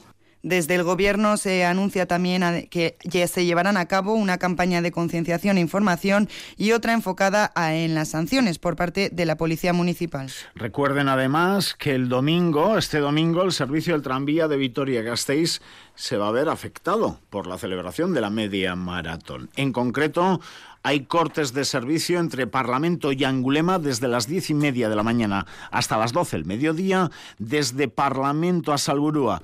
Desde 0.43 0.75
el 0.75 0.83
Gobierno 0.83 1.37
se 1.37 1.65
anuncia 1.65 2.07
también 2.07 2.67
que 2.69 3.27
se 3.27 3.45
llevarán 3.45 3.77
a 3.77 3.85
cabo 3.85 4.13
una 4.13 4.37
campaña 4.37 4.81
de 4.81 4.91
concienciación 4.91 5.57
e 5.57 5.61
información 5.61 6.29
y 6.57 6.71
otra 6.71 6.93
enfocada 6.93 7.51
en 7.55 7.93
las 7.93 8.09
sanciones 8.09 8.57
por 8.57 8.75
parte 8.75 9.09
de 9.11 9.25
la 9.25 9.37
Policía 9.37 9.71
Municipal. 9.73 10.31
Recuerden 10.55 11.09
además 11.09 11.75
que 11.75 11.93
el 11.93 12.09
domingo, 12.09 12.77
este 12.77 12.99
domingo, 12.99 13.43
el 13.43 13.51
servicio 13.51 13.93
del 13.93 14.01
tranvía 14.01 14.47
de 14.47 14.57
Vitoria-Gasteiz 14.57 15.61
se 15.93 16.17
va 16.17 16.29
a 16.29 16.31
ver 16.31 16.49
afectado 16.49 17.19
por 17.29 17.45
la 17.45 17.59
celebración 17.59 18.13
de 18.13 18.21
la 18.21 18.31
media 18.31 18.75
maratón. 18.75 19.49
En 19.55 19.71
concreto, 19.71 20.41
hay 20.81 21.01
cortes 21.01 21.53
de 21.53 21.65
servicio 21.65 22.19
entre 22.19 22.47
Parlamento 22.47 23.11
y 23.11 23.23
Angulema 23.23 23.77
desde 23.77 24.07
las 24.07 24.27
diez 24.27 24.49
y 24.49 24.55
media 24.55 24.89
de 24.89 24.95
la 24.95 25.03
mañana 25.03 25.45
hasta 25.69 25.97
las 25.97 26.13
doce 26.13 26.37
del 26.37 26.45
mediodía, 26.45 27.11
desde 27.37 27.87
Parlamento 27.87 28.73
a 28.73 28.79
Salburúa 28.79 29.43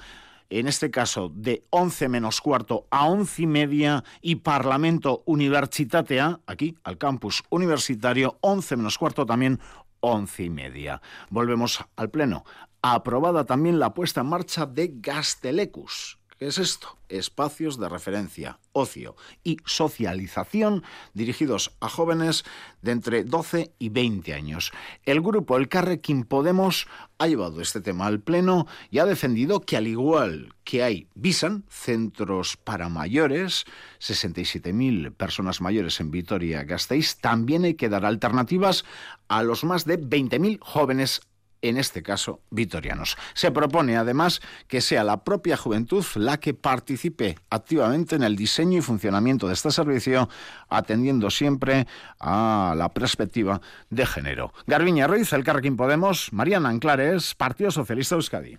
en 0.49 0.67
este 0.67 0.91
caso 0.91 1.31
de 1.33 1.65
11 1.69 2.09
menos 2.09 2.41
cuarto 2.41 2.87
a 2.89 3.07
once 3.07 3.43
y 3.43 3.47
media, 3.47 4.03
y 4.21 4.35
Parlamento 4.35 5.23
Universitatea, 5.25 6.39
aquí 6.45 6.77
al 6.83 6.97
campus 6.97 7.43
universitario, 7.49 8.37
11 8.41 8.77
menos 8.77 8.97
cuarto 8.97 9.25
también, 9.25 9.59
once 9.99 10.43
y 10.43 10.49
media. 10.49 11.01
Volvemos 11.29 11.83
al 11.95 12.09
Pleno. 12.09 12.45
Aprobada 12.81 13.45
también 13.45 13.79
la 13.79 13.93
puesta 13.93 14.21
en 14.21 14.27
marcha 14.27 14.65
de 14.65 14.93
Gastelecus. 14.95 16.19
¿Qué 16.37 16.47
es 16.47 16.57
esto? 16.59 16.97
espacios 17.09 17.79
de 17.79 17.89
referencia, 17.89 18.59
ocio 18.71 19.15
y 19.43 19.57
socialización 19.65 20.83
dirigidos 21.13 21.75
a 21.79 21.89
jóvenes 21.89 22.43
de 22.81 22.91
entre 22.91 23.23
12 23.23 23.71
y 23.79 23.89
20 23.89 24.33
años. 24.33 24.71
El 25.03 25.21
grupo 25.21 25.57
El 25.57 25.69
Carrequín 25.69 26.23
Podemos 26.23 26.87
ha 27.17 27.27
llevado 27.27 27.61
este 27.61 27.81
tema 27.81 28.05
al 28.05 28.19
Pleno 28.19 28.67
y 28.91 28.99
ha 28.99 29.05
defendido 29.05 29.61
que 29.61 29.77
al 29.77 29.87
igual 29.87 30.53
que 30.63 30.83
hay 30.83 31.07
Visan, 31.15 31.63
centros 31.69 32.57
para 32.57 32.89
mayores, 32.89 33.65
67.000 33.99 35.13
personas 35.13 35.61
mayores 35.61 35.99
en 35.99 36.11
Vitoria-Gasteiz, 36.11 37.17
también 37.17 37.63
hay 37.63 37.75
que 37.75 37.89
dar 37.89 38.05
alternativas 38.05 38.85
a 39.29 39.43
los 39.43 39.63
más 39.63 39.85
de 39.85 39.99
20.000 39.99 40.59
jóvenes 40.61 41.21
en 41.61 41.77
este 41.77 42.03
caso 42.03 42.41
vitorianos. 42.49 43.17
Se 43.33 43.51
propone 43.51 43.97
además 43.97 44.41
que 44.67 44.81
sea 44.81 45.03
la 45.03 45.23
propia 45.23 45.57
juventud 45.57 46.05
la 46.15 46.39
que 46.39 46.53
participe 46.53 47.37
activamente 47.49 48.15
en 48.15 48.23
el 48.23 48.35
diseño 48.35 48.79
y 48.79 48.81
funcionamiento 48.81 49.47
de 49.47 49.53
este 49.53 49.71
servicio, 49.71 50.29
atendiendo 50.69 51.29
siempre 51.29 51.87
a 52.19 52.73
la 52.77 52.89
perspectiva 52.93 53.61
de 53.89 54.05
género. 54.05 54.53
Garbiña 54.65 55.07
Ruiz, 55.07 55.33
el 55.33 55.43
Carrequín 55.43 55.77
Podemos, 55.77 56.31
Mariana 56.33 56.69
Anclares, 56.69 57.35
Partido 57.35 57.71
Socialista 57.71 58.15
Euskadi 58.15 58.57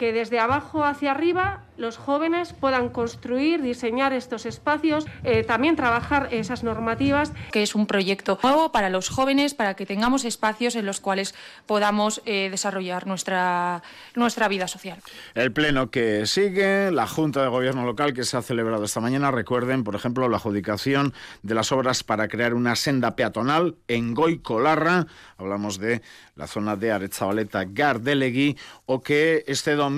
que 0.00 0.14
desde 0.14 0.38
abajo 0.38 0.82
hacia 0.82 1.10
arriba 1.10 1.60
los 1.76 1.98
jóvenes 1.98 2.54
puedan 2.54 2.88
construir, 2.88 3.60
diseñar 3.60 4.14
estos 4.14 4.46
espacios, 4.46 5.06
eh, 5.24 5.44
también 5.44 5.76
trabajar 5.76 6.28
esas 6.30 6.62
normativas. 6.62 7.32
Que 7.52 7.62
es 7.62 7.74
un 7.74 7.86
proyecto 7.86 8.38
nuevo 8.42 8.72
para 8.72 8.88
los 8.88 9.10
jóvenes, 9.10 9.52
para 9.54 9.74
que 9.74 9.84
tengamos 9.84 10.24
espacios 10.24 10.74
en 10.74 10.86
los 10.86 11.00
cuales 11.00 11.34
podamos 11.66 12.22
eh, 12.24 12.48
desarrollar 12.50 13.06
nuestra, 13.06 13.82
nuestra 14.14 14.48
vida 14.48 14.68
social. 14.68 14.98
El 15.34 15.52
pleno 15.52 15.90
que 15.90 16.26
sigue, 16.26 16.90
la 16.90 17.06
Junta 17.06 17.42
de 17.42 17.48
Gobierno 17.48 17.84
Local 17.84 18.14
que 18.14 18.24
se 18.24 18.38
ha 18.38 18.42
celebrado 18.42 18.84
esta 18.84 19.00
mañana, 19.00 19.30
recuerden, 19.30 19.84
por 19.84 19.94
ejemplo, 19.94 20.28
la 20.30 20.36
adjudicación 20.38 21.12
de 21.42 21.54
las 21.54 21.72
obras 21.72 22.04
para 22.04 22.28
crear 22.28 22.54
una 22.54 22.74
senda 22.74 23.16
peatonal 23.16 23.76
en 23.88 24.14
Goicolarra, 24.14 25.06
hablamos 25.36 25.78
de 25.78 26.02
la 26.36 26.46
zona 26.46 26.76
de 26.76 26.92
Arechavaleta 26.92 27.64
Gardelegui, 27.66 28.56
o 28.86 29.02
que 29.02 29.44
este 29.46 29.74
domingo 29.74 29.89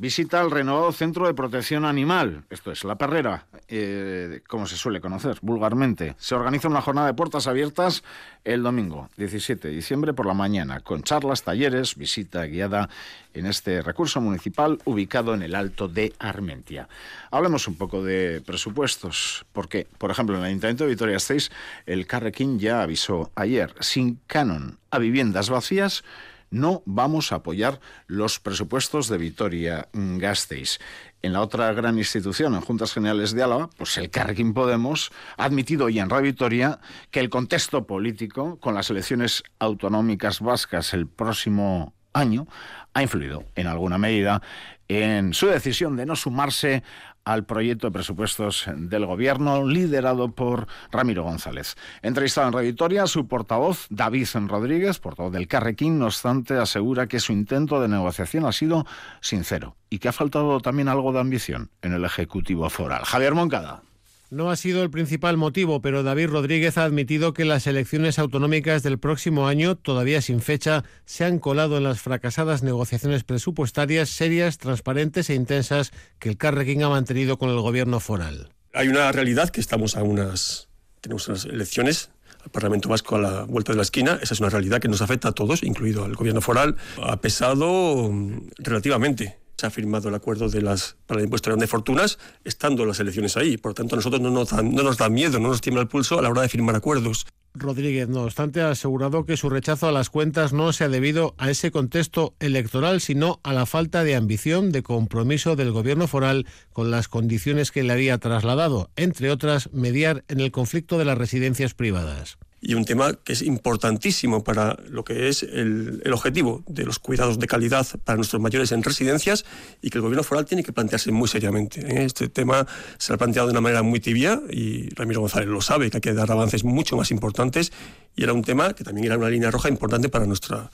visita 0.00 0.40
el 0.40 0.50
renovado 0.50 0.92
Centro 0.92 1.26
de 1.26 1.34
Protección 1.34 1.84
Animal, 1.84 2.44
esto 2.48 2.72
es 2.72 2.84
La 2.84 2.96
Perrera, 2.96 3.44
eh, 3.68 4.40
como 4.48 4.66
se 4.66 4.78
suele 4.78 4.98
conocer 4.98 5.36
vulgarmente. 5.42 6.14
Se 6.18 6.34
organiza 6.34 6.68
una 6.68 6.80
jornada 6.80 7.08
de 7.08 7.12
puertas 7.12 7.46
abiertas 7.46 8.02
el 8.42 8.62
domingo 8.62 9.10
17 9.18 9.68
de 9.68 9.74
diciembre 9.74 10.14
por 10.14 10.24
la 10.24 10.32
mañana, 10.32 10.80
con 10.80 11.02
charlas, 11.02 11.42
talleres, 11.42 11.96
visita 11.96 12.46
guiada 12.46 12.88
en 13.34 13.44
este 13.44 13.82
recurso 13.82 14.22
municipal 14.22 14.78
ubicado 14.86 15.34
en 15.34 15.42
el 15.42 15.54
Alto 15.54 15.86
de 15.86 16.14
Armentia. 16.18 16.88
Hablemos 17.30 17.68
un 17.68 17.74
poco 17.74 18.02
de 18.02 18.42
presupuestos, 18.46 19.44
porque, 19.52 19.86
por 19.98 20.10
ejemplo, 20.10 20.36
en 20.36 20.40
el 20.40 20.48
Ayuntamiento 20.48 20.84
de 20.84 20.90
Vitoria-Gasteiz, 20.90 21.50
el 21.84 22.06
Carrequín 22.06 22.58
ya 22.58 22.80
avisó 22.80 23.30
ayer, 23.34 23.74
sin 23.80 24.18
canon 24.26 24.78
a 24.90 24.98
viviendas 24.98 25.50
vacías, 25.50 26.04
no 26.50 26.82
vamos 26.84 27.32
a 27.32 27.36
apoyar 27.36 27.80
los 28.06 28.40
presupuestos 28.40 29.08
de 29.08 29.18
Vitoria-Gasteiz. 29.18 30.78
En 31.22 31.32
la 31.32 31.42
otra 31.42 31.72
gran 31.72 31.98
institución, 31.98 32.54
en 32.54 32.60
Juntas 32.60 32.92
Generales 32.92 33.32
de 33.32 33.42
Álava, 33.42 33.70
pues 33.76 33.96
el 33.98 34.10
Carrequín 34.10 34.54
Podemos 34.54 35.12
ha 35.36 35.44
admitido 35.44 35.86
hoy 35.86 35.98
en 35.98 36.10
Radio 36.10 36.32
Vitoria 36.32 36.80
que 37.10 37.20
el 37.20 37.28
contexto 37.28 37.86
político, 37.86 38.58
con 38.58 38.74
las 38.74 38.90
elecciones 38.90 39.42
autonómicas 39.58 40.40
vascas 40.40 40.94
el 40.94 41.06
próximo 41.06 41.94
año, 42.12 42.46
ha 42.94 43.02
influido 43.02 43.44
en 43.54 43.66
alguna 43.66 43.98
medida 43.98 44.42
en 44.88 45.34
su 45.34 45.46
decisión 45.46 45.94
de 45.96 46.06
no 46.06 46.16
sumarse 46.16 46.82
al 47.24 47.44
proyecto 47.44 47.88
de 47.88 47.92
presupuestos 47.92 48.66
del 48.76 49.06
Gobierno 49.06 49.66
liderado 49.66 50.32
por 50.32 50.66
Ramiro 50.90 51.22
González. 51.22 51.76
Entrevistado 52.02 52.48
en 52.48 52.52
Radio 52.52 53.06
su 53.06 53.26
portavoz, 53.28 53.86
David 53.90 54.26
Rodríguez, 54.48 54.98
portavoz 54.98 55.32
del 55.32 55.48
Carrequín, 55.48 55.98
no 55.98 56.06
obstante, 56.06 56.54
asegura 56.54 57.06
que 57.06 57.20
su 57.20 57.32
intento 57.32 57.80
de 57.80 57.88
negociación 57.88 58.46
ha 58.46 58.52
sido 58.52 58.86
sincero 59.20 59.76
y 59.88 59.98
que 59.98 60.08
ha 60.08 60.12
faltado 60.12 60.60
también 60.60 60.88
algo 60.88 61.12
de 61.12 61.20
ambición 61.20 61.70
en 61.82 61.92
el 61.92 62.04
Ejecutivo 62.04 62.68
Foral. 62.70 63.04
Javier 63.04 63.34
Moncada. 63.34 63.82
No 64.30 64.50
ha 64.50 64.56
sido 64.56 64.82
el 64.82 64.90
principal 64.90 65.36
motivo, 65.36 65.82
pero 65.82 66.02
David 66.02 66.28
Rodríguez 66.28 66.78
ha 66.78 66.84
admitido 66.84 67.32
que 67.32 67.44
las 67.44 67.66
elecciones 67.66 68.18
autonómicas 68.18 68.84
del 68.84 68.98
próximo 68.98 69.48
año, 69.48 69.74
todavía 69.74 70.22
sin 70.22 70.40
fecha, 70.40 70.84
se 71.04 71.24
han 71.24 71.40
colado 71.40 71.76
en 71.76 71.84
las 71.84 72.00
fracasadas 72.00 72.62
negociaciones 72.62 73.24
presupuestarias 73.24 74.08
serias, 74.08 74.58
transparentes 74.58 75.30
e 75.30 75.34
intensas 75.34 75.90
que 76.20 76.28
el 76.28 76.36
Carrequín 76.36 76.84
ha 76.84 76.88
mantenido 76.88 77.38
con 77.38 77.50
el 77.50 77.60
gobierno 77.60 77.98
foral. 77.98 78.52
Hay 78.72 78.86
una 78.86 79.10
realidad 79.10 79.50
que 79.50 79.60
estamos 79.60 79.96
a 79.96 80.04
unas 80.04 80.70
tenemos 81.00 81.28
unas 81.28 81.44
elecciones 81.46 82.10
al 82.44 82.50
Parlamento 82.50 82.88
Vasco 82.88 83.16
a 83.16 83.20
la 83.20 83.42
vuelta 83.44 83.72
de 83.72 83.76
la 83.76 83.82
esquina. 83.82 84.18
Esa 84.22 84.34
es 84.34 84.40
una 84.40 84.48
realidad 84.48 84.80
que 84.80 84.88
nos 84.88 85.02
afecta 85.02 85.28
a 85.28 85.32
todos, 85.32 85.62
incluido 85.62 86.04
al 86.04 86.14
gobierno 86.14 86.40
foral. 86.40 86.76
Ha 87.02 87.16
pesado 87.20 88.10
mm, 88.10 88.50
relativamente 88.58 89.39
se 89.60 89.66
ha 89.66 89.70
firmado 89.70 90.08
el 90.08 90.14
acuerdo 90.14 90.48
de 90.48 90.62
las, 90.62 90.96
para 91.06 91.20
el 91.20 91.24
impuesto 91.26 91.54
de 91.54 91.66
fortunas, 91.66 92.18
estando 92.44 92.84
las 92.86 92.98
elecciones 93.00 93.36
ahí. 93.36 93.56
Por 93.56 93.70
lo 93.70 93.74
tanto, 93.74 93.94
a 93.94 93.98
nosotros 93.98 94.20
no 94.20 94.30
nos, 94.30 94.52
no 94.52 94.82
nos 94.82 94.96
da 94.96 95.08
miedo, 95.08 95.38
no 95.38 95.48
nos 95.48 95.60
tiembla 95.60 95.82
el 95.82 95.88
pulso 95.88 96.18
a 96.18 96.22
la 96.22 96.30
hora 96.30 96.42
de 96.42 96.48
firmar 96.48 96.74
acuerdos. 96.76 97.26
Rodríguez, 97.52 98.08
no 98.08 98.22
obstante, 98.22 98.60
ha 98.60 98.70
asegurado 98.70 99.24
que 99.26 99.36
su 99.36 99.50
rechazo 99.50 99.88
a 99.88 99.92
las 99.92 100.08
cuentas 100.08 100.52
no 100.52 100.72
se 100.72 100.84
ha 100.84 100.88
debido 100.88 101.34
a 101.36 101.50
ese 101.50 101.70
contexto 101.70 102.34
electoral, 102.38 103.00
sino 103.00 103.40
a 103.42 103.52
la 103.52 103.66
falta 103.66 104.04
de 104.04 104.14
ambición, 104.14 104.70
de 104.72 104.82
compromiso 104.82 105.56
del 105.56 105.72
gobierno 105.72 106.06
foral 106.06 106.46
con 106.72 106.90
las 106.90 107.08
condiciones 107.08 107.72
que 107.72 107.82
le 107.82 107.92
había 107.92 108.18
trasladado, 108.18 108.90
entre 108.96 109.30
otras, 109.30 109.72
mediar 109.72 110.24
en 110.28 110.40
el 110.40 110.52
conflicto 110.52 110.96
de 110.96 111.04
las 111.04 111.18
residencias 111.18 111.74
privadas 111.74 112.38
y 112.60 112.74
un 112.74 112.84
tema 112.84 113.14
que 113.14 113.32
es 113.32 113.42
importantísimo 113.42 114.44
para 114.44 114.76
lo 114.88 115.04
que 115.04 115.28
es 115.28 115.42
el, 115.42 116.02
objetivo 116.12 116.62
de 116.66 116.84
los 116.84 116.98
cuidados 116.98 117.38
de 117.38 117.46
calidad 117.46 117.86
para 118.04 118.16
nuestros 118.16 118.42
mayores 118.42 118.72
en 118.72 118.82
residencias 118.82 119.44
y 119.80 119.90
que 119.90 119.98
el 119.98 120.02
gobierno 120.02 120.22
foral 120.22 120.44
tiene 120.44 120.62
que 120.62 120.72
plantearse 120.72 121.10
muy 121.10 121.28
seriamente. 121.28 121.80
¿eh? 121.80 122.04
Este 122.04 122.28
tema 122.28 122.66
se 122.98 123.12
ha 123.12 123.16
planteado 123.16 123.48
de 123.48 123.52
una 123.52 123.60
manera 123.60 123.82
muy 123.82 124.00
tibia 124.00 124.40
y 124.50 124.90
Ramiro 124.94 125.20
González 125.20 125.48
lo 125.48 125.62
sabe, 125.62 125.90
que 125.90 125.98
hay 125.98 126.00
que 126.02 126.12
dar 126.12 126.30
avances 126.30 126.64
mucho 126.64 126.96
más 126.96 127.10
importantes 127.10 127.72
y 128.14 128.24
era 128.24 128.32
un 128.32 128.42
tema 128.42 128.74
que 128.74 128.84
también 128.84 129.06
era 129.06 129.16
una 129.16 129.30
línea 129.30 129.50
roja 129.50 129.68
importante 129.68 130.08
para 130.08 130.26
nuestra 130.26 130.70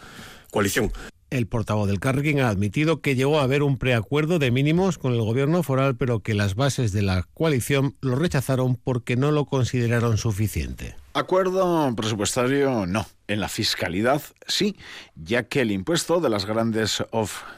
coalición. 0.50 0.90
El 1.30 1.46
portavoz 1.46 1.88
del 1.88 1.98
Carrequín 1.98 2.40
ha 2.40 2.48
admitido 2.48 3.00
que 3.00 3.16
llegó 3.16 3.40
a 3.40 3.42
haber 3.42 3.64
un 3.64 3.78
preacuerdo 3.78 4.38
de 4.38 4.52
mínimos 4.52 4.96
con 4.96 5.12
el 5.12 5.20
gobierno 5.20 5.62
foral, 5.64 5.96
pero 5.96 6.20
que 6.20 6.34
las 6.34 6.54
bases 6.54 6.92
de 6.92 7.02
la 7.02 7.24
coalición 7.34 7.96
lo 8.00 8.14
rechazaron 8.14 8.76
porque 8.76 9.16
no 9.16 9.32
lo 9.32 9.46
consideraron 9.46 10.18
suficiente. 10.18 10.94
Acuerdo 11.16 11.90
presupuestario 11.96 12.85
no. 12.85 13.06
En 13.26 13.40
la 13.40 13.49
fiscalidad 13.49 14.20
sí, 14.46 14.76
ya 15.16 15.44
que 15.44 15.62
el 15.62 15.73
impuesto 15.73 16.20
de 16.20 16.28
las 16.28 16.44
grandes 16.44 17.02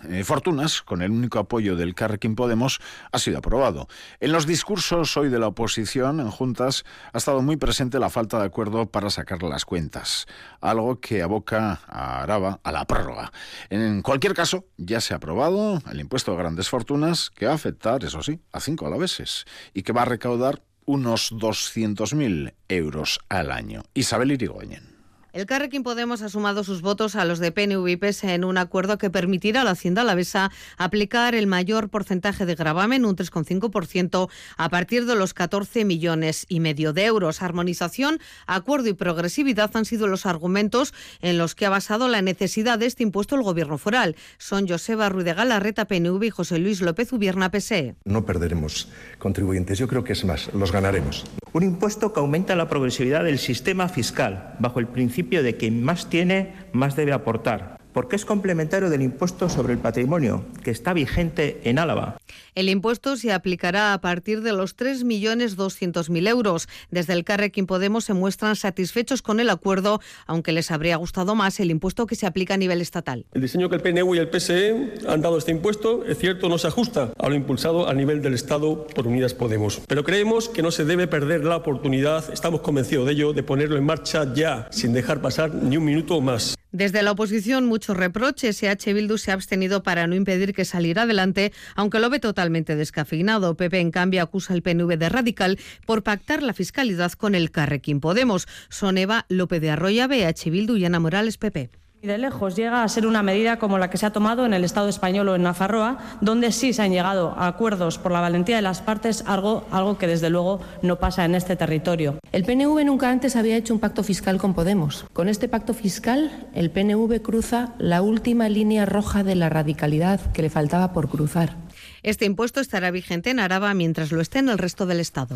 eh, 0.09 0.25
fortunas, 0.25 0.81
con 0.81 1.03
el 1.03 1.11
único 1.11 1.41
apoyo 1.41 1.75
del 1.75 1.97
Carrequín 1.97 2.37
Podemos, 2.37 2.79
ha 3.11 3.19
sido 3.19 3.38
aprobado. 3.38 3.88
En 4.21 4.31
los 4.31 4.47
discursos 4.47 5.17
hoy 5.17 5.29
de 5.29 5.41
la 5.41 5.49
oposición 5.49 6.21
en 6.21 6.31
juntas 6.31 6.85
ha 7.12 7.19
estado 7.19 7.43
muy 7.43 7.57
presente 7.57 7.99
la 7.99 8.11
falta 8.11 8.38
de 8.38 8.47
acuerdo 8.47 8.87
para 8.87 9.11
sacar 9.11 9.43
las 9.43 9.65
cuentas, 9.65 10.27
algo 10.61 11.00
que 11.00 11.21
aboca 11.21 11.81
a 11.88 12.23
Araba 12.23 12.61
a 12.62 12.71
la 12.71 12.87
prórroga. 12.87 13.33
En 13.71 14.03
cualquier 14.03 14.35
caso, 14.35 14.67
ya 14.77 15.00
se 15.00 15.12
ha 15.12 15.17
aprobado 15.17 15.83
el 15.91 16.00
impuesto 16.00 16.31
de 16.31 16.38
grandes 16.38 16.71
fortunas, 16.71 17.29
que 17.31 17.47
va 17.47 17.53
a 17.53 17.57
afectar, 17.57 18.05
eso 18.05 18.23
sí, 18.23 18.41
a 18.53 18.61
cinco 18.61 18.87
alaveses 18.87 19.45
y 19.75 19.83
que 19.83 19.93
va 19.93 20.03
a 20.03 20.07
recaudar 20.07 20.62
unos 20.88 21.33
200.000 21.33 22.54
euros 22.68 23.21
al 23.28 23.52
año. 23.52 23.83
Isabel 23.92 24.33
Irigoyen. 24.33 24.98
El 25.35 25.44
Carrequín 25.44 25.82
Podemos 25.82 26.23
ha 26.23 26.30
sumado 26.30 26.64
sus 26.64 26.80
votos 26.80 27.14
a 27.14 27.26
los 27.26 27.38
de 27.38 27.52
PNV 27.52 27.87
y 27.87 27.97
PSE 27.97 28.32
en 28.32 28.44
un 28.44 28.56
acuerdo 28.56 28.97
que 28.97 29.11
permitirá 29.11 29.61
a 29.61 29.64
la 29.64 29.73
Hacienda 29.73 30.00
Alavesa 30.00 30.50
aplicar 30.78 31.35
el 31.35 31.47
mayor 31.47 31.90
porcentaje 31.90 32.47
de 32.47 32.54
gravamen, 32.54 33.04
un 33.04 33.14
3,5%, 33.14 34.30
a 34.56 34.68
partir 34.70 35.04
de 35.04 35.14
los 35.14 35.35
14 35.35 35.85
millones 35.85 36.47
y 36.49 36.61
medio 36.61 36.94
de 36.94 37.04
euros. 37.04 37.42
Armonización, 37.42 38.20
acuerdo 38.47 38.88
y 38.88 38.94
progresividad 38.94 39.70
han 39.75 39.85
sido 39.85 40.06
los 40.06 40.25
argumentos 40.25 40.94
en 41.20 41.37
los 41.37 41.54
que 41.54 41.66
ha 41.66 41.70
basado 41.70 42.08
la 42.08 42.23
necesidad 42.23 42.78
de 42.78 42.87
este 42.87 43.02
impuesto 43.02 43.37
el 43.37 43.42
Gobierno 43.42 43.76
foral. 43.76 44.16
Son 44.38 44.66
Joseba 44.66 45.11
Ruiz 45.11 45.26
de 45.26 45.35
Galarreta, 45.35 45.85
PNV 45.85 46.25
y 46.25 46.30
José 46.30 46.58
Luis 46.58 46.80
López 46.80 47.12
Ubierna, 47.12 47.50
PSE. 47.50 47.97
No 48.06 48.25
perderemos 48.25 48.88
contribuyentes, 49.18 49.78
yo 49.78 49.88
creo 49.88 50.04
que 50.04 50.14
es 50.14 50.25
más, 50.25 50.52
los 50.54 50.73
ganaremos. 50.73 51.26
Un 51.59 51.65
impuesto 51.65 52.12
que 52.12 52.21
aumenta 52.21 52.55
la 52.55 52.69
progresividad 52.69 53.25
del 53.25 53.41
sistema 53.41 53.88
fiscal, 53.88 54.55
bajo 54.61 54.79
el 54.79 54.87
principio 54.87 55.43
de 55.43 55.57
que 55.57 55.73
más 55.73 56.09
tiene, 56.09 56.53
más 56.73 56.95
debe 56.95 57.12
aportar 57.12 57.77
porque 57.99 58.14
es 58.14 58.25
complementario 58.25 58.90
del 58.90 59.02
impuesto 59.02 59.49
sobre 59.49 59.73
el 59.73 59.81
patrimonio, 59.81 60.45
que 60.62 60.71
está 60.71 60.93
vigente 60.93 61.61
en 61.64 61.81
Álava. 61.81 62.17
El 62.55 62.69
impuesto 62.69 63.17
se 63.17 63.33
aplicará 63.33 63.93
a 63.93 64.00
partir 64.00 64.40
de 64.43 64.52
los 64.52 64.76
3.200.000 64.76 66.28
euros. 66.28 66.69
Desde 66.93 67.14
el 67.14 67.25
Carrequín 67.25 67.67
Podemos 67.67 68.05
se 68.05 68.14
muestran 68.14 68.55
satisfechos 68.55 69.21
con 69.21 69.40
el 69.40 69.50
acuerdo, 69.50 70.00
aunque 70.28 70.52
les 70.52 70.71
habría 70.71 70.95
gustado 70.95 71.35
más 71.35 71.59
el 71.59 71.73
impuesto 71.73 72.07
que 72.07 72.14
se 72.14 72.28
aplica 72.28 72.55
a 72.55 72.57
nivel 72.57 72.81
estatal. 72.81 73.26
El 73.35 73.43
diseño 73.43 73.69
que 73.69 73.75
el 73.75 73.83
PNU 73.83 74.14
y 74.14 74.19
el 74.19 74.28
PSE 74.28 74.95
han 75.09 75.21
dado 75.21 75.35
a 75.35 75.38
este 75.38 75.50
impuesto, 75.50 76.05
es 76.05 76.19
cierto, 76.19 76.49
no 76.49 76.59
se 76.59 76.69
ajusta 76.69 77.12
a 77.19 77.28
lo 77.28 77.35
impulsado 77.35 77.88
a 77.88 77.95
nivel 77.95 78.23
del 78.23 78.35
Estado 78.35 78.87
por 78.95 79.09
Unidas 79.09 79.35
Podemos. 79.35 79.81
Pero 79.88 80.05
creemos 80.05 80.49
que 80.49 80.62
no 80.62 80.71
se 80.71 80.85
debe 80.85 81.09
perder 81.09 81.45
la 81.45 81.57
oportunidad, 81.57 82.33
estamos 82.33 82.61
convencidos 82.61 83.07
de 83.07 83.14
ello, 83.14 83.33
de 83.33 83.43
ponerlo 83.43 83.76
en 83.76 83.85
marcha 83.85 84.33
ya, 84.33 84.69
sin 84.71 84.93
dejar 84.93 85.21
pasar 85.21 85.52
ni 85.52 85.76
un 85.76 85.85
minuto 85.85 86.21
más. 86.21 86.58
Desde 86.71 87.03
la 87.03 87.13
oposición, 87.13 87.65
muchos 87.65 87.97
reproches. 87.97 88.63
H. 88.63 88.93
Bildu 88.93 89.17
se 89.17 89.31
ha 89.31 89.35
abstenido 89.35 89.83
para 89.83 90.07
no 90.07 90.15
impedir 90.15 90.53
que 90.53 90.67
saliera 90.67 91.03
adelante, 91.03 91.53
aunque 91.75 91.99
lo 91.99 92.11
ve 92.11 92.21
totalmente 92.21 92.77
descafeinado. 92.77 93.57
Pepe, 93.57 93.81
en 93.81 93.91
cambio, 93.91 94.23
acusa 94.23 94.53
al 94.53 94.61
PNV 94.61 94.99
de 94.99 95.09
radical 95.09 95.59
por 95.87 96.03
pactar 96.03 96.43
la 96.43 96.53
fiscalidad 96.53 97.13
con 97.13 97.35
el 97.35 97.51
Carrequín 97.51 98.01
Podemos. 98.01 98.47
Son 98.69 98.99
Eva 98.99 99.25
López 99.31 99.63
de 99.63 99.71
Arroya, 99.71 100.07
BH 100.07 100.51
Bildu 100.51 100.77
y 100.77 100.85
Ana 100.85 101.01
Morales, 101.01 101.39
PP. 101.39 101.71
Y 102.00 102.07
de 102.07 102.17
lejos 102.17 102.55
llega 102.55 102.85
a 102.85 102.88
ser 102.88 103.09
una 103.09 103.25
medida 103.25 103.59
como 103.59 103.76
la 103.76 103.90
que 103.90 103.99
se 103.99 104.07
ha 104.07 104.12
tomado 104.12 104.47
en 104.47 104.55
el 104.55 104.62
Estado 104.62 104.88
español 104.88 105.28
o 105.28 105.35
en 105.35 105.43
Nafarroa, 105.43 105.99
donde 106.21 106.52
sí 106.52 106.73
se 106.73 106.83
han 106.83 106.93
llegado 106.93 107.35
a 107.37 107.49
acuerdos 107.49 107.99
por 107.99 108.12
la 108.12 108.21
valentía 108.21 108.55
de 108.55 108.62
las 108.62 108.81
partes, 108.81 109.25
algo, 109.26 109.67
algo 109.73 109.99
que 109.99 110.07
desde 110.07 110.31
luego 110.31 110.61
no 110.81 111.00
pasa 111.00 111.25
en 111.25 111.35
este 111.35 111.57
territorio. 111.57 112.21
El 112.31 112.45
PNV 112.45 112.85
nunca 112.85 113.11
antes 113.11 113.35
había 113.35 113.57
hecho 113.57 113.75
un 113.75 113.81
pacto 113.81 114.05
fiscal 114.05 114.38
con 114.38 114.55
Podemos. 114.55 115.07
Con 115.12 115.28
este 115.28 115.49
pacto 115.49 115.75
fiscal, 115.75 116.47
el 116.55 116.71
PNV 116.71 117.21
cruza 117.21 117.75
la 117.78 118.00
última 118.00 118.49
línea 118.49 118.87
roja 118.87 119.25
de 119.25 119.35
la 119.35 119.49
radicalidad 119.49 120.21
que 120.31 120.43
le 120.43 120.50
faltaba 120.50 120.93
por 120.93 121.09
cruzar. 121.09 121.57
Este 122.05 122.26
impuesto 122.26 122.61
estará 122.61 122.93
vigente 122.93 123.31
en 123.31 123.40
Araba 123.40 123.75
mientras 123.75 124.12
lo 124.12 124.21
esté 124.21 124.38
en 124.38 124.50
el 124.50 124.59
resto 124.59 124.87
del 124.87 125.00
Estado. 125.00 125.35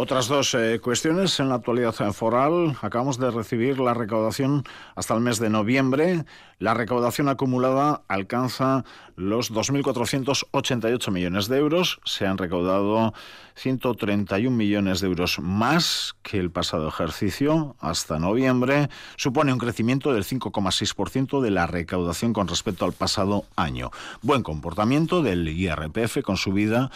Otras 0.00 0.28
dos 0.28 0.54
eh, 0.54 0.78
cuestiones 0.80 1.40
en 1.40 1.48
la 1.48 1.56
actualidad 1.56 1.92
foral. 2.12 2.76
Acabamos 2.82 3.18
de 3.18 3.32
recibir 3.32 3.80
la 3.80 3.94
recaudación 3.94 4.62
hasta 4.94 5.12
el 5.14 5.20
mes 5.20 5.40
de 5.40 5.50
noviembre. 5.50 6.24
La 6.60 6.72
recaudación 6.72 7.28
acumulada 7.28 8.02
alcanza 8.06 8.84
los 9.16 9.52
2.488 9.52 11.10
millones 11.10 11.48
de 11.48 11.58
euros. 11.58 11.98
Se 12.04 12.28
han 12.28 12.38
recaudado 12.38 13.12
131 13.56 14.56
millones 14.56 15.00
de 15.00 15.08
euros 15.08 15.40
más 15.40 16.14
que 16.22 16.38
el 16.38 16.52
pasado 16.52 16.86
ejercicio 16.86 17.74
hasta 17.80 18.20
noviembre. 18.20 18.90
Supone 19.16 19.52
un 19.52 19.58
crecimiento 19.58 20.12
del 20.14 20.22
5,6% 20.22 21.40
de 21.40 21.50
la 21.50 21.66
recaudación 21.66 22.32
con 22.32 22.46
respecto 22.46 22.84
al 22.84 22.92
pasado 22.92 23.46
año. 23.56 23.90
Buen 24.22 24.44
comportamiento 24.44 25.24
del 25.24 25.48
IRPF 25.48 26.22
con 26.22 26.36
subida 26.36 26.92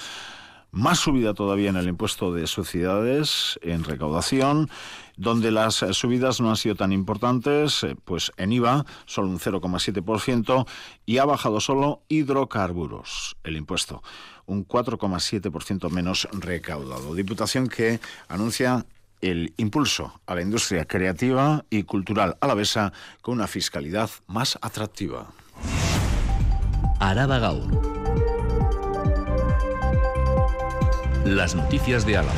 más 0.72 0.98
subida 0.98 1.34
todavía 1.34 1.70
en 1.70 1.76
el 1.76 1.86
impuesto 1.86 2.32
de 2.32 2.46
sociedades 2.46 3.58
en 3.62 3.84
recaudación, 3.84 4.70
donde 5.16 5.50
las 5.50 5.82
eh, 5.82 5.92
subidas 5.92 6.40
no 6.40 6.50
han 6.50 6.56
sido 6.56 6.74
tan 6.74 6.92
importantes, 6.92 7.84
eh, 7.84 7.94
pues 8.04 8.32
en 8.38 8.52
IVA 8.52 8.84
solo 9.04 9.28
un 9.28 9.38
0,7% 9.38 10.66
y 11.04 11.18
ha 11.18 11.24
bajado 11.26 11.60
solo 11.60 12.02
hidrocarburos 12.08 13.36
el 13.44 13.56
impuesto, 13.56 14.02
un 14.46 14.66
4,7% 14.66 15.90
menos 15.90 16.26
recaudado. 16.32 17.14
Diputación 17.14 17.68
que 17.68 18.00
anuncia 18.28 18.86
el 19.20 19.52
impulso 19.58 20.20
a 20.26 20.34
la 20.34 20.42
industria 20.42 20.86
creativa 20.86 21.64
y 21.70 21.84
cultural 21.84 22.36
alavesa 22.40 22.92
con 23.20 23.34
una 23.34 23.46
fiscalidad 23.46 24.10
más 24.26 24.58
atractiva. 24.62 25.30
Araba 26.98 27.38
Gaur. 27.38 28.01
Las 31.24 31.54
noticias 31.54 32.04
de 32.04 32.16
Álava. 32.16 32.34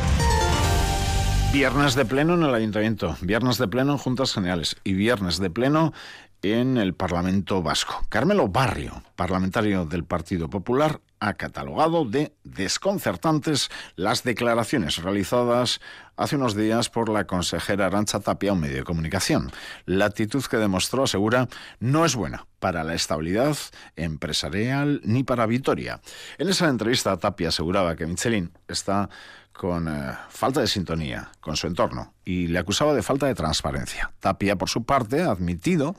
Viernes 1.55 1.95
de 1.95 2.05
pleno 2.05 2.35
en 2.35 2.43
el 2.43 2.55
Ayuntamiento, 2.55 3.17
viernes 3.23 3.57
de 3.57 3.67
pleno 3.67 3.93
en 3.93 3.99
Juntas 3.99 4.35
Generales 4.35 4.77
y 4.85 4.93
viernes 4.93 5.39
de 5.39 5.49
pleno 5.49 5.95
en 6.45 6.77
el 6.77 6.95
Parlamento 6.95 7.63
Vasco. 7.63 8.05
Carmelo 8.11 8.49
Barrio, 8.49 9.03
parlamentario 9.17 9.87
del 9.87 10.05
Partido 10.05 10.51
Popular, 10.51 11.01
ha 11.19 11.35
catalogado 11.35 12.05
de 12.05 12.35
desconcertantes 12.45 13.71
las 13.97 14.25
declaraciones 14.25 14.99
realizadas 14.99 15.81
hace 16.17 16.37
unos 16.37 16.55
días 16.55 16.91
por 16.91 17.09
la 17.09 17.27
consejera 17.27 17.87
Arancha 17.87 18.21
Tapia 18.21 18.53
un 18.53 18.61
medio 18.61 18.77
de 18.77 18.85
comunicación. 18.85 19.51
La 19.87 20.05
actitud 20.05 20.45
que 20.45 20.59
demostró, 20.59 21.05
asegura, 21.05 21.49
no 21.81 22.05
es 22.05 22.15
buena 22.15 22.47
para 22.59 22.85
la 22.85 22.95
estabilidad 22.95 23.57
empresarial 23.97 25.01
ni 25.03 25.25
para 25.25 25.47
Vitoria. 25.47 26.03
En 26.37 26.51
esa 26.51 26.69
entrevista, 26.69 27.17
Tapia 27.17 27.49
aseguraba 27.49 27.97
que 27.97 28.07
Michelin 28.07 28.53
está 28.69 29.09
con 29.55 29.89
eh, 29.89 30.13
falta 30.29 30.61
de 30.61 30.67
sintonía 30.67 31.31
con 31.41 31.57
su 31.57 31.67
entorno 31.67 32.13
y 32.25 32.49
le 32.49 32.59
acusaba 32.59 32.93
de 32.93 33.03
falta 33.03 33.27
de 33.27 33.35
transparencia. 33.35 34.13
Tapia, 34.21 34.57
por 34.57 34.69
su 34.69 34.85
parte, 34.85 35.23
ha 35.23 35.31
admitido 35.31 35.97